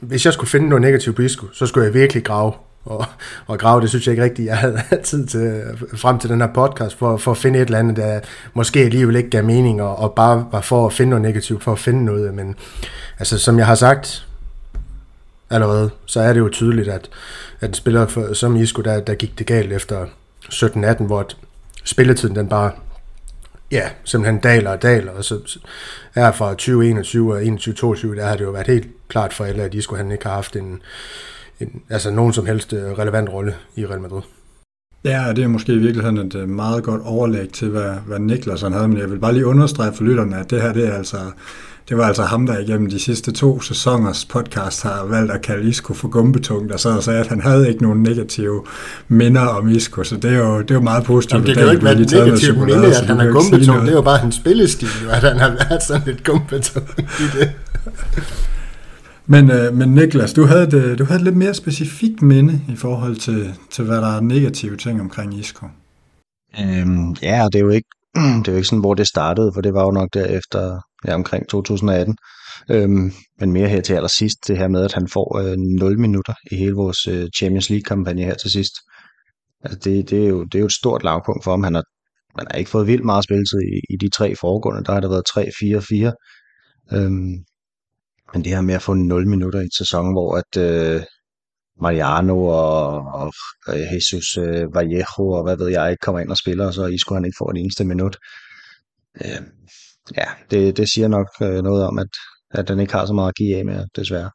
[0.00, 2.52] hvis jeg skulle finde noget negativt på Isco, så skulle jeg virkelig grave
[2.84, 3.04] og,
[3.46, 5.62] og grave, det synes jeg ikke rigtigt, jeg havde tid til
[5.96, 8.20] frem til den her podcast, for, for at finde et eller andet, der
[8.54, 11.72] måske alligevel ikke gav mening, og, og bare var for at finde noget negativt, for
[11.72, 12.54] at finde noget, men
[13.18, 14.26] altså som jeg har sagt
[15.50, 17.10] allerede, så er det jo tydeligt, at,
[17.60, 20.06] at en spiller for, som Isco, der, der gik det galt efter
[20.44, 21.26] 17-18, hvor
[21.84, 22.70] spilletiden den bare
[23.70, 25.58] ja, simpelthen daler og daler, og så
[26.14, 29.74] er fra 2021 og 21-22, der har det jo været helt klart for alle, at
[29.74, 30.82] Isco han ikke have haft en,
[31.60, 34.22] en, altså nogen som helst øh, relevant rolle i Real Madrid.
[35.04, 38.62] Ja, det er måske i virkeligheden et øh, meget godt overlæg til, hvad, hvad Niklas
[38.62, 40.92] han havde, men jeg vil bare lige understrege for lytterne, at det her, det er
[40.92, 41.16] altså,
[41.88, 45.68] det var altså ham, der igennem de sidste to sæsoners podcast har valgt at kalde
[45.68, 48.64] Isco for gumbetung, der sad og sagde, at han havde ikke nogen negative
[49.08, 51.34] minder om Isco, så det er jo, det er jo meget positivt.
[51.34, 53.92] Jamen, det kan jo ikke være et negativt minde, at han er gumbetung, det er
[53.92, 57.52] jo bare hans spillestil, at han har været sådan lidt gumbetung i det.
[59.26, 62.76] Men, øh, men Niklas, du havde, det, du havde et lidt mere specifikt minde i
[62.76, 65.66] forhold til, til hvad der er negative ting omkring Isco.
[66.60, 67.88] Øhm, ja, det er jo ikke
[68.42, 71.14] det er jo ikke sådan, hvor det startede, for det var jo nok derefter ja,
[71.14, 72.16] omkring 2018.
[72.70, 76.34] Øhm, men mere her til allersidst, det her med, at han får øh, 0 minutter
[76.50, 78.72] i hele vores øh, Champions League-kampagne her til sidst.
[79.64, 81.62] Altså det, det, er jo, det er jo et stort lavpunkt for ham.
[81.62, 81.84] Han har,
[82.36, 84.84] man har ikke fået vildt meget spilletid i, i de tre foregående.
[84.84, 86.12] Der har der været
[86.92, 86.96] 3-4-4.
[86.96, 87.44] Øhm,
[88.32, 91.02] men det her med at få 0 minutter i en sæson, hvor at øh,
[91.80, 93.32] Mariano og, og
[93.68, 96.98] Jesus øh, Vallejo og hvad ved jeg ikke kommer ind og spiller, og så I
[96.98, 98.16] skulle han ikke få et eneste minut.
[99.24, 99.42] Øh,
[100.16, 102.08] ja, det, det siger nok øh, noget om, at,
[102.50, 104.30] at den ikke har så meget at give af med, desværre.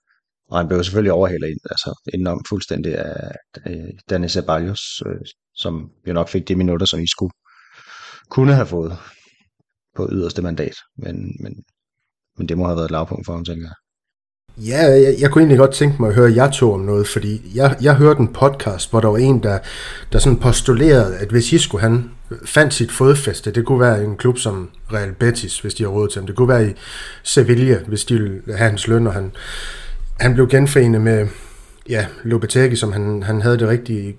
[0.50, 3.32] Og han blev selvfølgelig overhældet altså indenom fuldstændig af,
[3.68, 5.22] øh, Danny Ceballos, øh,
[5.56, 7.32] som jo nok fik de minutter, som I skulle
[8.30, 8.98] kunne have fået
[9.96, 10.76] på yderste mandat.
[10.98, 11.54] Men, men,
[12.38, 13.76] men det må have været et lavpunkt for ham, tænker jeg.
[14.66, 17.42] Ja, jeg, jeg kunne egentlig godt tænke mig at høre jer to om noget, fordi
[17.56, 19.60] jeg, jeg hørte en podcast, hvor der var en, der,
[20.12, 22.12] der sådan postulerede, at hvis Isco han
[22.46, 26.08] fandt sit fodfæste, det kunne være en klub som Real Betis, hvis de har råd
[26.08, 26.74] til ham, det kunne være i
[27.24, 29.32] Sevilla, hvis de ville have hans løn, og han,
[30.20, 31.28] han blev genforenet med
[31.90, 34.18] ja, Lopetegi, som han, han havde det rigtig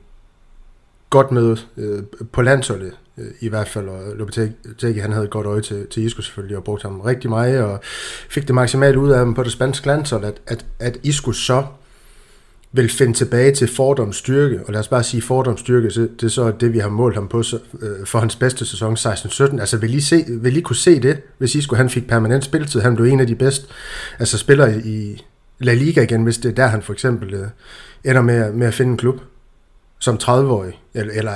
[1.10, 5.46] godt med øh, på landsholdet øh, i hvert fald, og Lopetegi han havde et godt
[5.46, 7.80] øje til, til Isco selvfølgelig, og brugte ham rigtig meget, og
[8.30, 11.64] fik det maksimalt ud af ham på det spanske landshold, at, at, at Isco så
[12.72, 16.22] vil finde tilbage til fordoms styrke, og lad os bare sige fordoms styrke, så det
[16.22, 19.60] er så det, vi har målt ham på så, øh, for hans bedste sæson 16-17.
[19.60, 22.44] Altså vil I, se, vil I kunne se det, hvis I skulle, han fik permanent
[22.44, 22.80] spilletid?
[22.80, 23.66] Han blev en af de bedste
[24.18, 25.24] altså spillere i
[25.58, 27.48] La Liga igen, hvis det er der, han for eksempel øh,
[28.04, 29.20] ender med, med at finde en klub
[30.00, 30.80] som 30-årig?
[30.94, 31.32] Eller, eller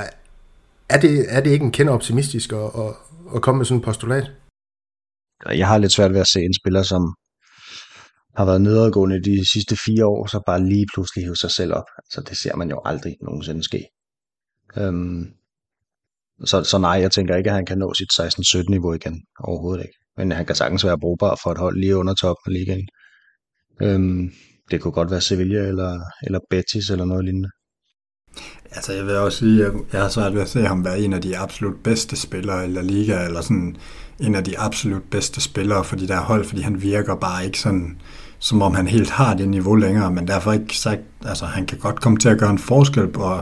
[0.88, 2.94] er, det, er det ikke en kende optimistisk at, at,
[3.34, 4.30] at komme med sådan en postulat?
[5.50, 7.14] Jeg har lidt svært ved at se en spiller, som
[8.36, 11.84] har været nedadgående de sidste fire år, så bare lige pludselig hæve sig selv op.
[11.98, 13.84] Altså det ser man jo aldrig nogensinde ske.
[14.76, 15.24] Øhm,
[16.44, 19.22] så, så nej, jeg tænker ikke, at han kan nå sit 16-17 niveau igen.
[19.38, 19.98] Overhovedet ikke.
[20.16, 22.88] Men han kan sagtens være brugbar for et hold lige under toppen af ligaen.
[23.82, 24.32] Øhm,
[24.70, 27.48] det kunne godt være Sevilla eller, eller Betis eller noget lignende.
[28.70, 31.12] Altså jeg vil også sige, at jeg har svært ved at se ham være en
[31.12, 33.76] af de absolut bedste spillere i La Liga, eller sådan
[34.20, 37.60] en af de absolut bedste spillere for de der hold, fordi han virker bare ikke
[37.60, 38.00] sådan,
[38.42, 41.78] som om han helt har det niveau længere, men derfor ikke sagt, altså han kan
[41.78, 43.40] godt komme til at gøre en forskel på,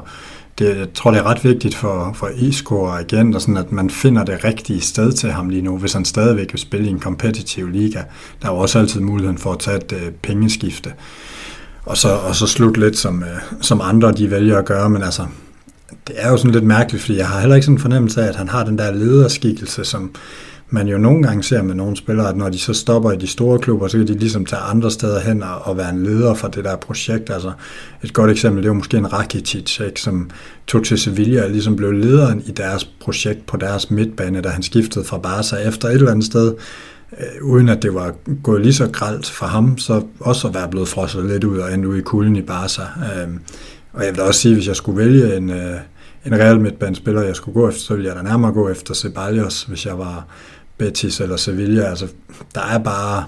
[0.58, 3.72] det, jeg tror, det er ret vigtigt for, for Isco og igen, og sådan, at
[3.72, 6.90] man finder det rigtige sted til ham lige nu, hvis han stadigvæk vil spille i
[6.90, 8.02] en kompetitiv liga.
[8.42, 10.92] Der er jo også altid muligheden for at tage et øh, pengeskifte
[11.84, 15.02] og så, og så slutte lidt, som, øh, som andre de vælger at gøre, men
[15.02, 15.26] altså,
[16.08, 18.28] det er jo sådan lidt mærkeligt, fordi jeg har heller ikke sådan en fornemmelse af,
[18.28, 20.10] at han har den der lederskikkelse, som
[20.70, 23.26] man jo nogle gange ser med nogle spillere, at når de så stopper i de
[23.26, 26.34] store klubber, så kan de ligesom tage andre steder hen og, og være en leder
[26.34, 27.30] for det der projekt.
[27.30, 27.52] Altså
[28.02, 30.30] et godt eksempel, det var måske en Rakitic, ikke, som
[30.66, 34.62] tog til Sevilla og ligesom blev lederen i deres projekt på deres midtbane, da han
[34.62, 36.54] skiftede fra Barca efter et eller andet sted,
[37.20, 40.68] øh, uden at det var gået lige så gralt for ham, så også at være
[40.68, 42.82] blevet frosset lidt ud og endte ud i kulden i Barca.
[42.82, 43.28] Øh,
[43.92, 45.74] og jeg vil også sige, hvis jeg skulle vælge en, øh,
[46.26, 49.62] en Real midtbanespiller, jeg skulle gå efter, så ville jeg da nærmere gå efter Ceballos,
[49.62, 50.26] hvis jeg var
[50.80, 51.82] Betis eller Sevilla.
[51.82, 52.06] Altså,
[52.54, 53.24] der er bare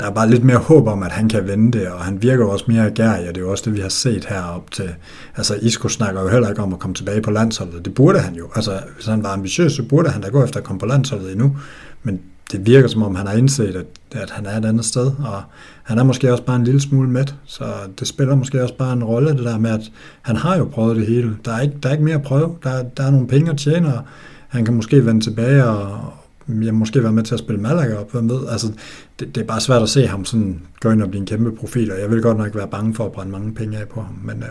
[0.00, 2.44] der er bare lidt mere håb om, at han kan vende det, og han virker
[2.44, 4.94] også mere gærig, og det er jo også det, vi har set herop til.
[5.36, 7.84] Altså, Isco snakker jo heller ikke om at komme tilbage på landsholdet.
[7.84, 8.48] Det burde han jo.
[8.54, 11.32] Altså, hvis han var ambitiøs, så burde han da gå efter at komme på landsholdet
[11.32, 11.56] endnu.
[12.02, 12.20] Men
[12.52, 15.42] det virker som om, han har indset, at, at han er et andet sted, og
[15.82, 17.64] han er måske også bare en lille smule med, så
[17.98, 19.92] det spiller måske også bare en rolle, det der med, at
[20.22, 21.36] han har jo prøvet det hele.
[21.44, 22.56] Der er ikke, der er ikke mere at prøve.
[22.62, 24.02] Der, der er nogle penge at tjene, og
[24.48, 26.12] han kan måske vende tilbage og,
[26.48, 28.48] jeg måske være med til at spille Malaga op, hvem ved.
[28.48, 28.72] Altså,
[29.20, 31.52] det, det, er bare svært at se ham sådan gå ind og blive en kæmpe
[31.52, 34.00] profil, og jeg vil godt nok være bange for at brænde mange penge af på
[34.00, 34.48] ham, men, øh,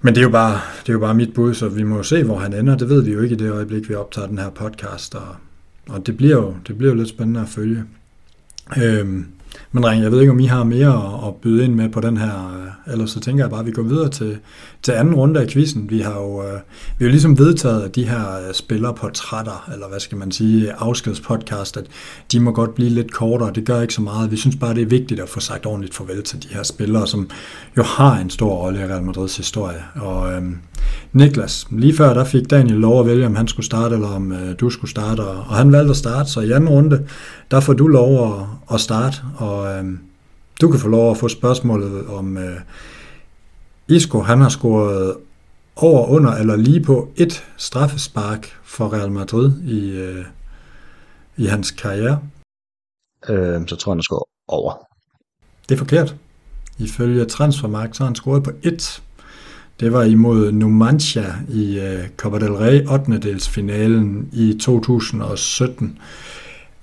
[0.00, 2.02] men det er, jo bare, det er jo bare mit bud, så vi må jo
[2.02, 2.76] se, hvor han ender.
[2.76, 5.36] Det ved vi jo ikke i det øjeblik, vi optager den her podcast, og,
[5.88, 7.84] og det, bliver jo, det bliver jo lidt spændende at følge.
[8.82, 9.26] Øhm,
[9.72, 12.16] men dreng, jeg ved ikke, om I har mere at, byde ind med på den
[12.16, 12.52] her,
[12.86, 14.38] eller ellers så tænker jeg bare, at vi går videre til,
[14.82, 15.90] til anden runde af quizzen.
[15.90, 16.52] Vi har jo, øh,
[16.98, 20.72] vi har jo ligesom vedtaget, at de her øh, spillerportrætter, eller hvad skal man sige,
[20.72, 21.86] afskedspodcast, at
[22.32, 23.52] de må godt blive lidt kortere.
[23.54, 24.30] Det gør ikke så meget.
[24.30, 27.06] Vi synes bare, det er vigtigt at få sagt ordentligt farvel til de her spillere,
[27.06, 27.30] som
[27.76, 29.82] jo har en stor rolle i Real Madrids historie.
[29.94, 30.58] Og øhm,
[31.12, 34.32] Niklas, lige før der fik Daniel lov at vælge, om han skulle starte, eller om
[34.32, 37.04] øh, du skulle starte, og, og han valgte at starte, så i anden runde,
[37.50, 39.84] der får du lov at, starte, og øh,
[40.60, 42.60] du kan få lov at få spørgsmålet om øh,
[43.88, 45.16] Isco, han har scoret
[45.76, 50.24] over, under eller lige på et straffespark for Real Madrid i, øh,
[51.36, 52.20] i hans karriere.
[53.28, 54.72] Øh, så tror jeg, han scoret over.
[55.68, 56.16] Det er forkert.
[56.78, 59.02] Ifølge Transfermarkt, så har han scoret på et.
[59.80, 63.38] Det var imod Numancia i uh, Copa del Rey 8.
[63.40, 65.98] finalen i 2017.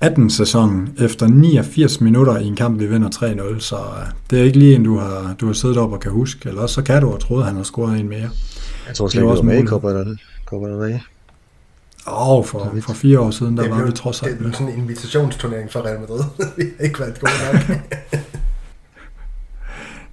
[0.02, 3.10] 18 sæson efter 89 minutter i en kamp, vi vinder
[3.56, 3.82] 3-0, så uh,
[4.30, 6.62] det er ikke lige en, du har, du har siddet op og kan huske, eller
[6.62, 8.30] også så kan du have troet, at han har scoret en mere.
[8.88, 10.20] Jeg tror slet ikke, det var med i Copa del,
[10.52, 11.00] Rey.
[12.08, 14.32] Åh, oh, for, for fire år siden, der det var vi trods alt.
[14.32, 16.24] Det blev sådan en invitationsturnering for Real Madrid.
[16.58, 17.78] vi har ikke været gode nok.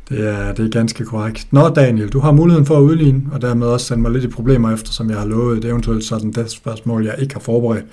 [0.08, 1.46] Det er, det er ganske korrekt.
[1.50, 4.28] Nå Daniel, du har muligheden for at udligne, og dermed også sende mig lidt i
[4.28, 5.62] problemer efter, som jeg har lovet.
[5.62, 7.84] Det er eventuelt sådan det spørgsmål, jeg ikke har forberedt.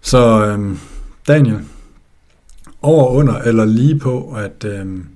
[0.00, 0.78] Så øhm,
[1.28, 1.64] Daniel,
[2.82, 5.08] over, under eller lige på, at øhm,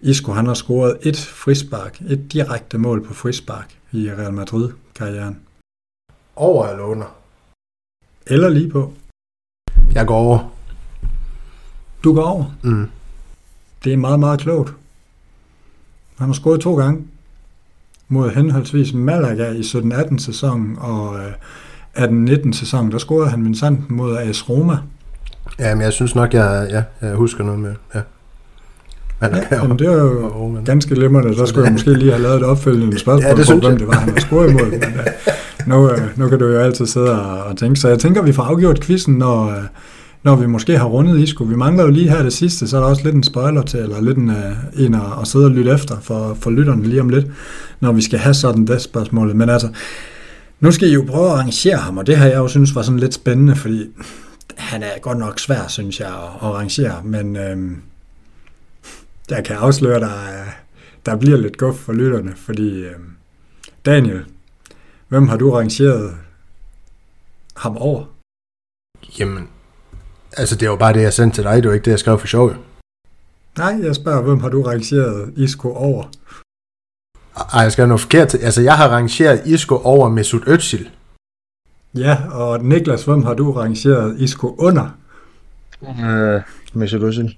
[0.00, 5.38] Isco han har scoret et frispark, et direkte mål på frispark i Real Madrid-karrieren.
[6.36, 7.16] Over eller under?
[8.26, 8.92] Eller lige på.
[9.94, 10.52] Jeg går over.
[12.04, 12.44] Du går over?
[12.62, 12.88] Mm.
[13.84, 14.74] Det er meget, meget klogt.
[16.18, 17.06] Han har scoret to gange
[18.08, 21.32] mod henholdsvis Malaga i 17-18 sæsonen og øh,
[21.96, 22.92] 18-19 sæsonen.
[22.92, 24.78] Der scorede han sand mod AS Roma.
[25.58, 28.00] Ja, men jeg synes nok, jeg, ja, jeg husker noget med, ja.
[29.20, 31.36] Malaga ja, men det er jo og, ganske limrende.
[31.36, 33.86] Så skulle jeg måske lige have lavet et opfølgende spørgsmål ja, det på, hvem det
[33.86, 34.70] var, han har scoret imod.
[34.70, 37.80] Men, uh, nu, uh, nu kan du jo altid sidde og, og tænke.
[37.80, 39.52] Så jeg tænker, vi får afgjort quizzen, når, uh,
[40.22, 41.44] når vi måske har rundet Isco.
[41.44, 43.80] Vi mangler jo lige her det sidste, så er der også lidt en spoiler til,
[43.80, 47.00] eller lidt en, uh, en at, at sidde og lytte efter for, for lytterne lige
[47.00, 47.26] om lidt,
[47.80, 49.34] når vi skal have sådan det spørgsmål.
[49.34, 49.68] Men altså,
[50.60, 52.82] nu skal I jo prøve at arrangere ham, og det har jeg jo synes var
[52.82, 53.84] sådan lidt spændende, fordi
[54.56, 57.82] han er godt nok svær, synes jeg, at arrangere, men øhm,
[59.30, 60.44] jeg kan afsløre, der,
[61.06, 63.16] der bliver lidt guf for lytterne, fordi øhm,
[63.86, 64.24] Daniel,
[65.08, 66.16] hvem har du arrangeret
[67.56, 68.04] ham over?
[69.18, 69.48] Jamen,
[70.36, 71.56] Altså, det er jo bare det, jeg sendte til dig.
[71.56, 72.52] Det er jo ikke det, jeg skrev for sjov.
[73.58, 76.04] Nej, jeg spørger, hvem har du rangeret Isco over?
[77.54, 78.34] Ej, jeg skal noget forkert.
[78.34, 80.88] Altså, jeg har rangeret Isco over Mesut Özil.
[81.96, 84.98] Ja, og Niklas, hvem har du rangeret Isco under?
[85.80, 87.36] Uh, Mesut Özil.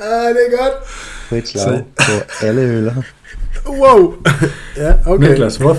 [0.00, 0.88] ah, det er godt.
[1.28, 2.94] Frit slag på alle hylder.
[3.66, 4.14] Wow.
[4.76, 5.28] ja, okay.
[5.28, 5.76] Niklas, hvor,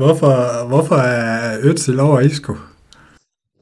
[0.00, 2.52] Hvorfor, hvorfor er Øtzel over Isco?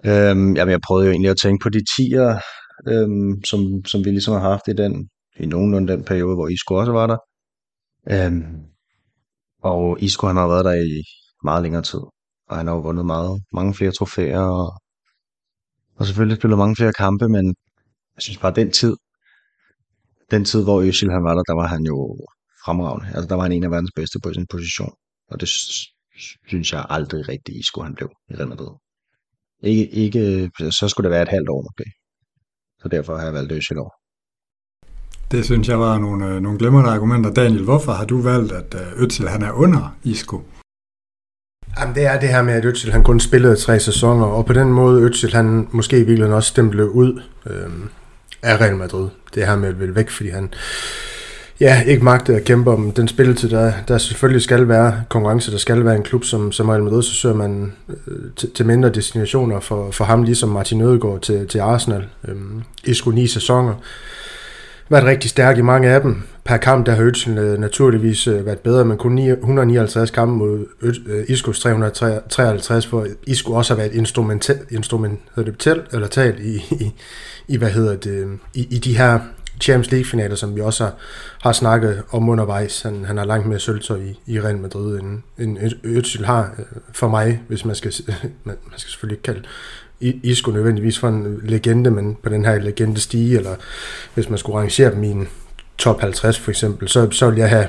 [0.07, 2.41] Øhm, jamen, jeg prøvede jo egentlig at tænke på de tiger,
[2.89, 6.75] øhm, som, som vi ligesom har haft i den, i nogenlunde den periode, hvor Isco
[6.75, 7.19] også var der.
[8.11, 8.45] Øhm,
[9.63, 11.05] og Isco, han har været der i
[11.45, 12.01] meget længere tid,
[12.49, 14.83] og han har jo vundet meget, mange flere trofæer, og,
[15.97, 17.47] og selvfølgelig spillet mange flere kampe, men
[18.15, 18.97] jeg synes bare, den tid,
[20.31, 22.19] den tid, hvor Øsil han var der, der var han jo
[22.65, 23.07] fremragende.
[23.15, 24.93] Altså, der var han en af verdens bedste på sin position.
[25.31, 25.49] Og det
[26.47, 28.73] synes jeg aldrig rigtig, Isco han blev i Real Madrid.
[29.63, 31.85] Ikke, ikke, så skulle det være et halvt år måske.
[32.83, 33.95] Så derfor har jeg valgt Øsil over.
[35.31, 37.31] Det synes jeg var nogle, øh, nogle glemrende argumenter.
[37.31, 40.43] Daniel, hvorfor har du valgt, at øh, Øtsel han er under Isco?
[41.81, 44.53] Jamen, det er det her med, at Øtsel han kun spillede tre sæsoner, og på
[44.53, 47.71] den måde Øtsel han måske i virkeligheden også stemte ud øh,
[48.43, 49.09] af Real Madrid.
[49.35, 50.55] Det her med at ville væk, fordi han
[51.61, 55.59] ja, ikke magte at kæmpe om den spilletid, der, der selvfølgelig skal være konkurrence, der
[55.59, 58.91] skal være en klub som, som Real Madrid, så søger man øh, til, til mindre
[58.91, 62.07] destinationer for, for ham, ligesom Martin Ødegaard til, til Arsenal.
[62.29, 62.37] Øh,
[62.85, 63.75] Isco ni sæsoner
[64.89, 66.23] været rigtig stærk i mange af dem.
[66.45, 70.67] Per kamp, der har Øtsen øh, naturligvis øh, været bedre, men kun 159 kampe mod
[70.83, 76.93] øh, Iskos 353, hvor Isko også har været instrumentel, instrument, det eller talt i, i,
[77.49, 79.19] i, hvad hedder det, i, i de her
[79.61, 80.95] Champions League-finaler, som vi også har,
[81.43, 82.83] har snakket om undervejs.
[82.83, 86.51] Han, han har langt mere sølvtøj i, i Real Madrid, end, end Özil har
[86.93, 87.93] for mig, hvis man skal,
[88.45, 89.43] man, man skal selvfølgelig ikke kalde
[90.01, 93.55] i, I skulle nødvendigvis for en legende, men på den her legende stige, eller
[94.15, 95.29] hvis man skulle rangere dem i en
[95.79, 97.67] top 50 for eksempel, så, så vil jeg have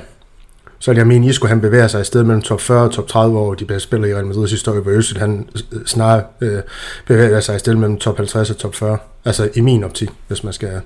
[0.82, 2.92] så vil jeg mene, at skulle han bevæger sig i stedet mellem top 40 og
[2.92, 6.24] top 30 over de bedste spillere i Real Madrid's historie, hvor Øsel han øh, snarere
[6.40, 6.62] øh,
[7.06, 8.98] bevæger sig i stedet mellem top 50 og top 40.
[9.24, 10.80] Altså i min optik, hvis man skal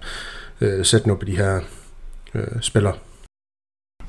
[0.61, 1.61] øh, sætte noget på de her
[2.35, 2.95] øh, spillere.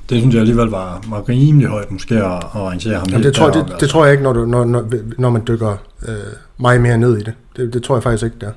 [0.08, 3.34] Det synes jeg alligevel var, var rimelig højt måske at, at arrangere ham Jamen, det,
[3.34, 4.88] tror, det, det, det tror jeg ikke, når, du, når, når,
[5.18, 5.76] når man dykker
[6.08, 6.14] øh,
[6.58, 7.32] meget mere ned i det.
[7.56, 7.72] det.
[7.74, 8.50] Det tror jeg faktisk ikke, der.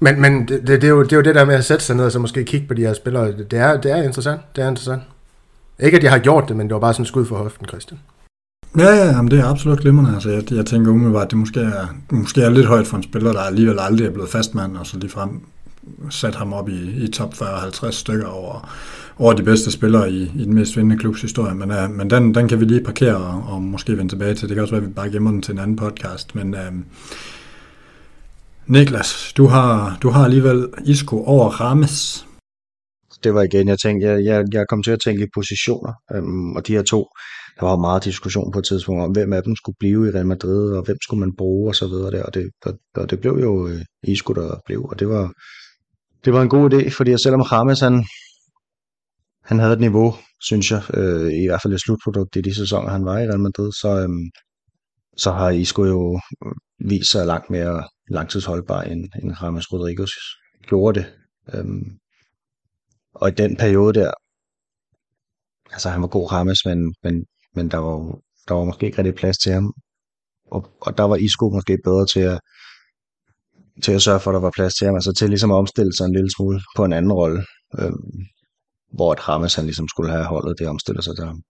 [0.00, 1.84] Men, men det, det, det, er jo, det er jo det der med at sætte
[1.84, 3.32] sig ned og så måske kigge på de her spillere.
[3.32, 4.40] Det er, det er interessant.
[4.56, 5.02] Det er interessant.
[5.80, 8.00] Ikke at jeg har gjort det, men det var bare sådan skud for hoften, Christian.
[8.78, 10.14] Ja, ja, jamen det er absolut glimrende.
[10.14, 13.02] Altså, jeg, jeg tænker umiddelbart, at det måske er, måske er lidt højt for en
[13.02, 15.40] spiller, der alligevel aldrig er blevet fastmand, og så ligefrem
[16.10, 18.70] sat ham op i, i top 40-50 stykker over,
[19.22, 21.54] over de bedste spillere i, i den mest vindende klubs historie.
[21.54, 24.48] Men, øh, men den, den kan vi lige parkere og, og måske vende tilbage til.
[24.48, 26.34] Det kan også være, at vi bare gemmer den til en anden podcast.
[26.34, 26.72] Men øh,
[28.66, 32.26] Niklas, du har, du har alligevel Isco over Rames.
[33.24, 36.52] Det var igen, jeg tænkte, jeg, jeg, jeg kom til at tænke i positioner, øhm,
[36.56, 37.06] og de her to,
[37.60, 40.26] der var meget diskussion på et tidspunkt om, hvem af dem skulle blive i Real
[40.26, 43.20] Madrid, og hvem skulle man bruge, og så videre der, og det, og, og det
[43.20, 45.32] blev jo øh, Isco, der blev, og det var,
[46.24, 48.04] det var en god idé, fordi selvom Rames han,
[49.44, 52.90] han havde et niveau, synes jeg, øh, i hvert fald et slutprodukt i de sæsoner,
[52.90, 54.30] han var i Real Madrid, så, øh,
[55.16, 56.20] så har Isco jo
[56.78, 60.10] vist sig langt mere langtidsholdbar, end, end James Rodriguez
[60.68, 61.06] gjorde det.
[61.54, 61.64] Øh,
[63.14, 64.12] og i den periode der,
[65.72, 67.24] altså han var god Rames, men, men,
[67.54, 69.72] men der, var, der var måske ikke rigtig plads til ham.
[70.50, 72.40] Og, og der var Isco måske bedre til at,
[73.82, 75.92] til at sørge for, at der var plads til ham, altså til ligesom at omstille
[75.96, 77.44] sig en lille smule på en anden rolle,
[77.78, 77.92] øh,
[78.92, 81.42] hvor at Rammes han ligesom skulle have holdet det omstiller sig til ham.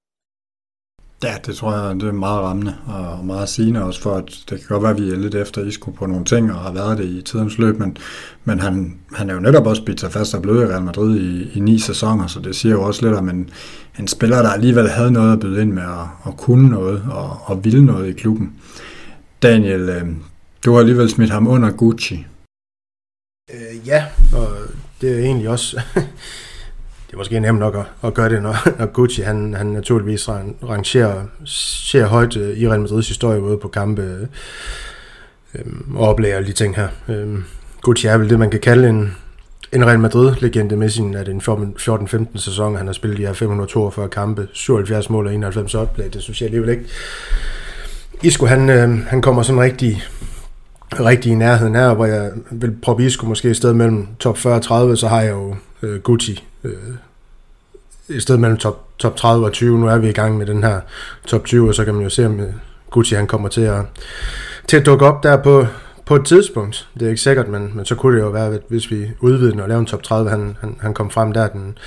[1.22, 4.58] Ja, det tror jeg, det er meget rammende og meget sigende også for, at det
[4.58, 6.98] kan godt være, at vi er lidt efter Isco på nogle ting og har været
[6.98, 7.96] det i tidens løb, men,
[8.44, 11.20] men han, han er jo netop også bidt sig fast og blevet i Real Madrid
[11.20, 13.50] i, i ni sæsoner, så det siger jo også lidt om en,
[13.98, 17.38] en spiller, der alligevel havde noget at byde ind med at, at kunne noget og,
[17.44, 18.60] og ville noget i klubben.
[19.42, 20.06] Daniel, øh,
[20.64, 22.26] du har alligevel smidt ham under Gucci.
[23.50, 24.48] Øh, ja, og
[25.00, 25.80] det er egentlig også...
[27.12, 30.28] det er måske nemt nok at, at gøre det, når, når Gucci han, han naturligvis
[30.68, 34.26] rangerer ser højt øh, i Real Madrids historie både på kampe øh,
[35.54, 36.88] øhm, og og de ting her.
[37.08, 37.38] Øh,
[37.82, 39.16] Gucci er vel det, man kan kalde en,
[39.72, 44.08] en Real Madrid-legende med sin, at en 14-15 sæson, han har spillet de her 542
[44.08, 46.84] kampe, 77 mål og 91 oplæg, det synes jeg alligevel ikke.
[48.22, 50.02] Isco, han, øh, han kommer sådan rigtig
[51.00, 54.54] rigtig i nærheden her, hvor jeg vil prøve Isco måske i stedet mellem top 40
[54.54, 56.94] og 30, så har jeg jo øh, Gucci øh,
[58.08, 59.78] i stedet mellem top, top 30 og 20.
[59.78, 60.80] Nu er vi i gang med den her
[61.26, 62.52] top 20, og så kan man jo se, om øh,
[62.90, 63.84] Gucci han kommer til at,
[64.68, 65.66] til at dukke op der på,
[66.06, 66.88] på et tidspunkt.
[66.94, 69.62] Det er ikke sikkert, men, men så kunne det jo være, at hvis vi udvidede
[69.62, 71.78] og lavede en top 30, han, han, han kom frem der, den,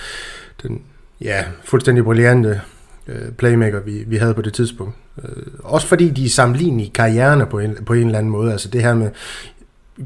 [0.64, 0.82] den
[1.22, 2.62] ja, fuldstændig brillante
[3.08, 4.96] øh, playmaker, vi, vi havde på det tidspunkt.
[5.24, 8.52] Øh, også fordi de er sammenlignelige karriererne på en, på en eller anden måde.
[8.52, 9.10] Altså det her med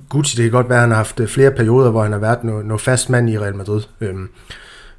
[0.10, 2.20] Gucci, det kan godt være, at han har haft øh, flere perioder, hvor han har
[2.20, 3.82] været noget, noget fast mand i Real Madrid.
[4.02, 4.30] Øhm,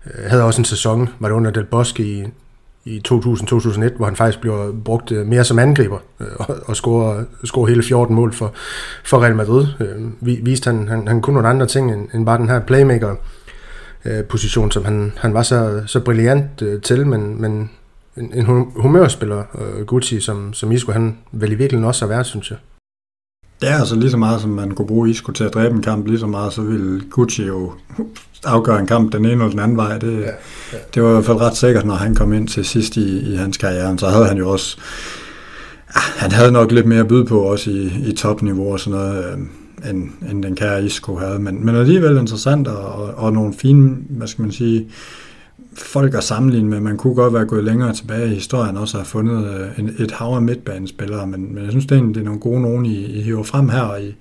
[0.06, 2.24] øh, havde også en sæson, var det under Del Bosque i,
[2.84, 7.24] i 2000-2001, hvor han faktisk blev brugt øh, mere som angriber øh, og, og score,
[7.44, 8.52] score hele 14 mål for,
[9.04, 9.66] for Real Madrid.
[9.80, 13.14] Øh, viste han, han, han kunne nogle andre ting end, end bare den her playmaker
[14.04, 17.70] øh, position, som han, han var så, så brilliant øh, til, men, men
[18.16, 18.44] en, en
[18.76, 22.58] humørspiller, øh, Gucci, som, som Isco han vel i virkeligheden også har været, synes jeg.
[23.62, 26.06] Ja, altså lige så meget som man kunne bruge Isco til at dræbe en kamp,
[26.06, 27.72] lige så meget så ville Gucci jo
[28.44, 29.98] afgøre en kamp den ene eller den anden vej.
[29.98, 30.30] Det, ja,
[30.72, 30.78] ja.
[30.94, 33.36] det var i hvert fald ret sikkert, når han kom ind til sidst i, i
[33.36, 33.98] hans karriere.
[33.98, 34.76] Så havde han jo også
[35.92, 39.24] han havde nok lidt mere at byde på også i, i topniveau og sådan noget,
[39.24, 41.38] øh, end, end den kære Isco havde.
[41.38, 44.88] Men, men alligevel interessant og, og, og nogle fine, hvad skal man sige,
[45.74, 46.80] folk at sammenligne med.
[46.80, 49.94] Man kunne godt være gået længere tilbage i historien også og have fundet øh, en,
[49.98, 52.86] et hav af midtbanespillere, men, men jeg synes det er, det er nogle gode nogen,
[52.86, 54.14] I, I hiver frem her, og I,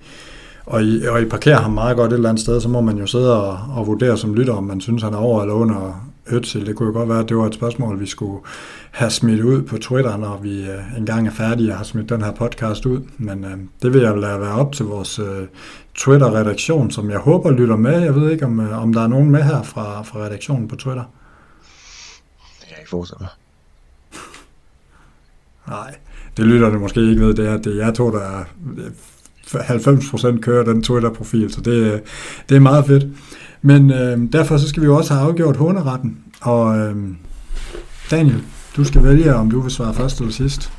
[0.66, 2.98] og I, og I parkerer ham meget godt et eller andet sted, så må man
[2.98, 6.10] jo sidde og, og vurdere som lytter, om man synes, han er over eller under
[6.32, 6.66] Øtsel.
[6.66, 8.42] Det kunne jo godt være, at det var et spørgsmål, vi skulle
[8.90, 12.22] have smidt ud på Twitter, når vi øh, engang er færdige og har smidt den
[12.22, 13.00] her podcast ud.
[13.18, 13.50] Men øh,
[13.82, 15.46] det vil jeg lade være op til vores øh,
[15.94, 18.00] Twitter-redaktion, som jeg håber lytter med.
[18.00, 20.76] Jeg ved ikke, om, øh, om der er nogen med her fra, fra redaktionen på
[20.76, 21.04] Twitter.
[22.80, 23.28] Ikke forestille mig.
[25.68, 25.94] Nej,
[26.36, 28.44] det lytter det måske ikke ved, det er, det er jeg to, der er
[29.54, 32.02] 90% kører den Twitter-profil, så det,
[32.48, 33.06] det er meget fedt.
[33.62, 36.18] Men øh, derfor så skal vi jo også have afgjort håneretten.
[36.40, 36.96] Og øh,
[38.10, 38.42] Daniel,
[38.76, 40.72] du skal vælge, om du vil svare først eller sidst.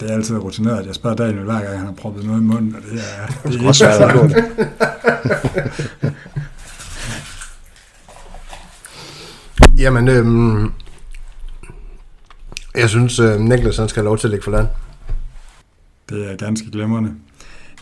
[0.00, 2.44] Det er altid rutineret, at jeg spørger Daniel hver gang, han har proppet noget i
[2.44, 4.44] munden, og det er, det er også svært at gå det.
[9.78, 10.72] Jamen, øhm,
[12.74, 14.66] jeg synes, øh, Niklas han skal have lov til at lægge for land.
[16.08, 17.14] Det er ganske glemrende.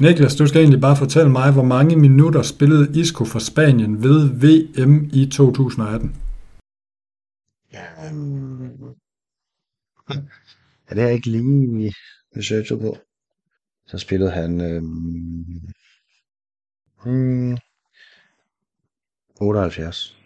[0.01, 4.29] Niklas, du skal egentlig bare fortælle mig, hvor mange minutter spillede Isco for Spanien ved
[4.29, 6.17] VM i 2018?
[8.07, 8.95] Øhm.
[10.91, 11.95] Ja, det jeg ikke lige
[12.37, 12.99] researchet på.
[13.87, 15.45] Så spillede han øhm,
[17.03, 17.59] hmm,
[19.41, 20.20] 78.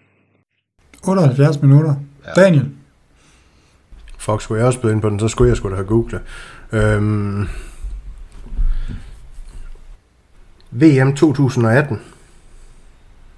[1.08, 1.94] 78 minutter.
[2.26, 2.42] Ja.
[2.42, 2.70] Daniel?
[4.18, 6.20] Fuck, skulle jeg også byde ind på den, så skulle jeg skulle da have googlet.
[6.72, 7.48] Øhm,
[10.70, 12.00] VM 2018.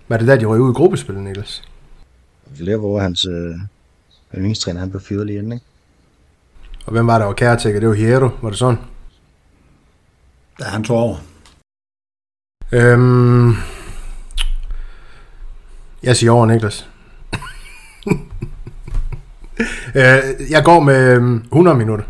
[0.09, 1.63] Var det der, de røg ud i gruppespillet, Niklas?
[2.59, 3.55] Det hvor hans øh,
[4.35, 5.65] yndlingstræner, han blev fyret lige inden, ikke?
[6.87, 7.81] Og hvem var der var kærtækker?
[7.81, 8.79] Det var Hierro, var det sådan?
[10.61, 11.17] Ja, han tog over.
[12.73, 13.55] Øhm,
[16.03, 16.89] jeg siger over, Niklas.
[20.01, 22.05] øh, jeg går med øhm, 100 minutter.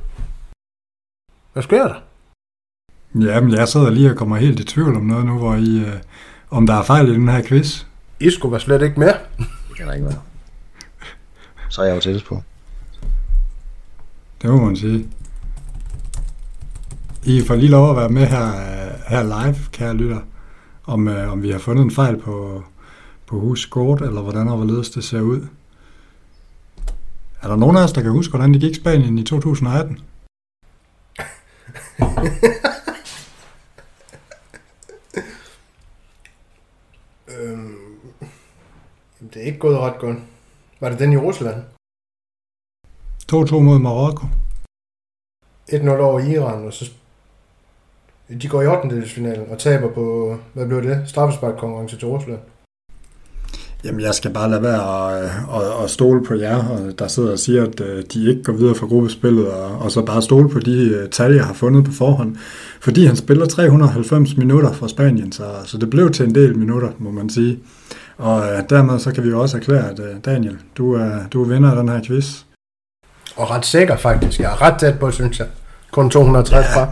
[1.53, 1.95] Hvad sker der?
[3.21, 5.79] Ja, men jeg sidder lige og kommer helt i tvivl om noget nu, hvor I,
[5.81, 6.01] øh,
[6.51, 7.85] om der er fejl i den her quiz.
[8.21, 9.13] Isco var slet ikke med.
[9.69, 10.21] Det kan der ikke være.
[11.69, 12.43] Så er jeg jo tættest på.
[14.43, 15.09] Det må man sige.
[17.25, 18.53] I får lige lov at være med her,
[19.09, 20.21] her live, kære lytter,
[20.85, 22.63] om, øh, om vi har fundet en fejl på,
[23.27, 25.47] på hus kort, eller hvordan og hvorledes det ser ud.
[27.47, 30.01] Er der nogen af os, der kan huske, hvordan det gik Spanien i 2018?
[37.29, 37.99] Øhm,
[39.21, 40.19] det er ikke gået ret godt.
[40.81, 41.63] Var det den i Rusland?
[43.33, 44.27] 2-2 mod Marokko.
[45.73, 46.91] 1-0 over Iran, og så
[48.29, 49.07] de går i 8.
[49.07, 51.09] finalen og taber på, hvad blev det?
[51.09, 52.41] Straffesparkkonkurrence til Rusland.
[53.87, 57.33] Jamen, jeg skal bare lade være at, at, at stole på jer, og der sidder
[57.33, 60.49] og siger, at øh, de ikke går videre fra gruppespillet, og, og så bare stole
[60.49, 62.37] på de øh, tal, jeg har fundet på forhånd.
[62.81, 66.89] Fordi han spiller 390 minutter for Spanien, så, så det blev til en del minutter,
[66.99, 67.59] må man sige.
[68.19, 71.43] Og øh, dermed så kan vi jo også erklære, at øh, Daniel, du er, du
[71.43, 72.43] er vinder af den her quiz.
[73.37, 74.41] Og ret sikker faktisk.
[74.41, 75.47] Jeg er ret tæt på, synes jeg.
[75.91, 76.89] Kun 260 fra.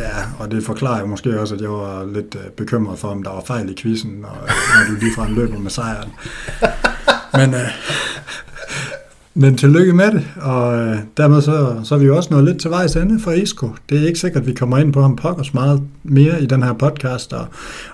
[0.00, 3.22] Ja, og det forklarer jo måske også, at jeg var lidt øh, bekymret for, om
[3.22, 6.10] der var fejl i quizzen, og, når du ligefrem løber med sejren.
[7.32, 7.68] Men, øh,
[9.34, 12.60] men tillykke med det, og øh, dermed så, så er vi jo også nået lidt
[12.60, 13.70] til vejs ende for Isco.
[13.90, 16.62] Det er ikke sikkert, at vi kommer ind på ham pokkers meget mere i den
[16.62, 17.46] her podcast, og,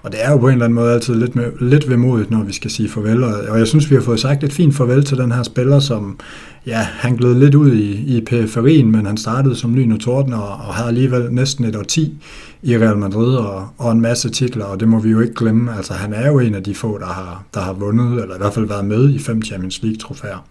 [0.02, 2.42] og det er jo på en eller anden måde altid lidt, med, lidt vemodigt, når
[2.42, 5.04] vi skal sige farvel, og, og jeg synes, vi har fået sagt et fint farvel
[5.04, 6.18] til den her spiller, som
[6.66, 10.32] ja, han gled lidt ud i, i periferien, men han startede som lyn og torden,
[10.32, 12.14] og, og havde alligevel næsten et årti
[12.62, 15.76] i Real Madrid, og, og en masse titler, og det må vi jo ikke glemme.
[15.76, 18.38] Altså, han er jo en af de få, der har, der har vundet, eller i
[18.38, 20.44] hvert fald været med i fem Champions League-trofæer.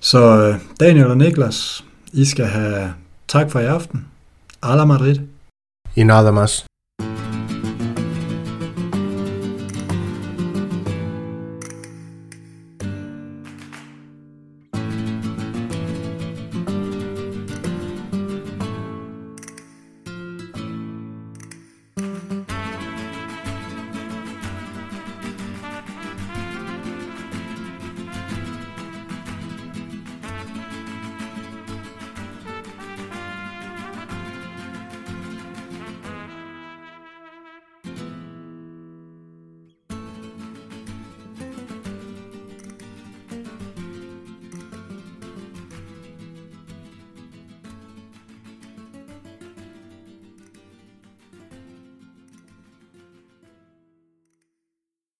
[0.00, 2.94] Så øh, Daniel og Niklas, I skal have
[3.28, 4.06] tak for i aften.
[4.62, 5.16] Ala Madrid.
[5.96, 6.66] I nada más.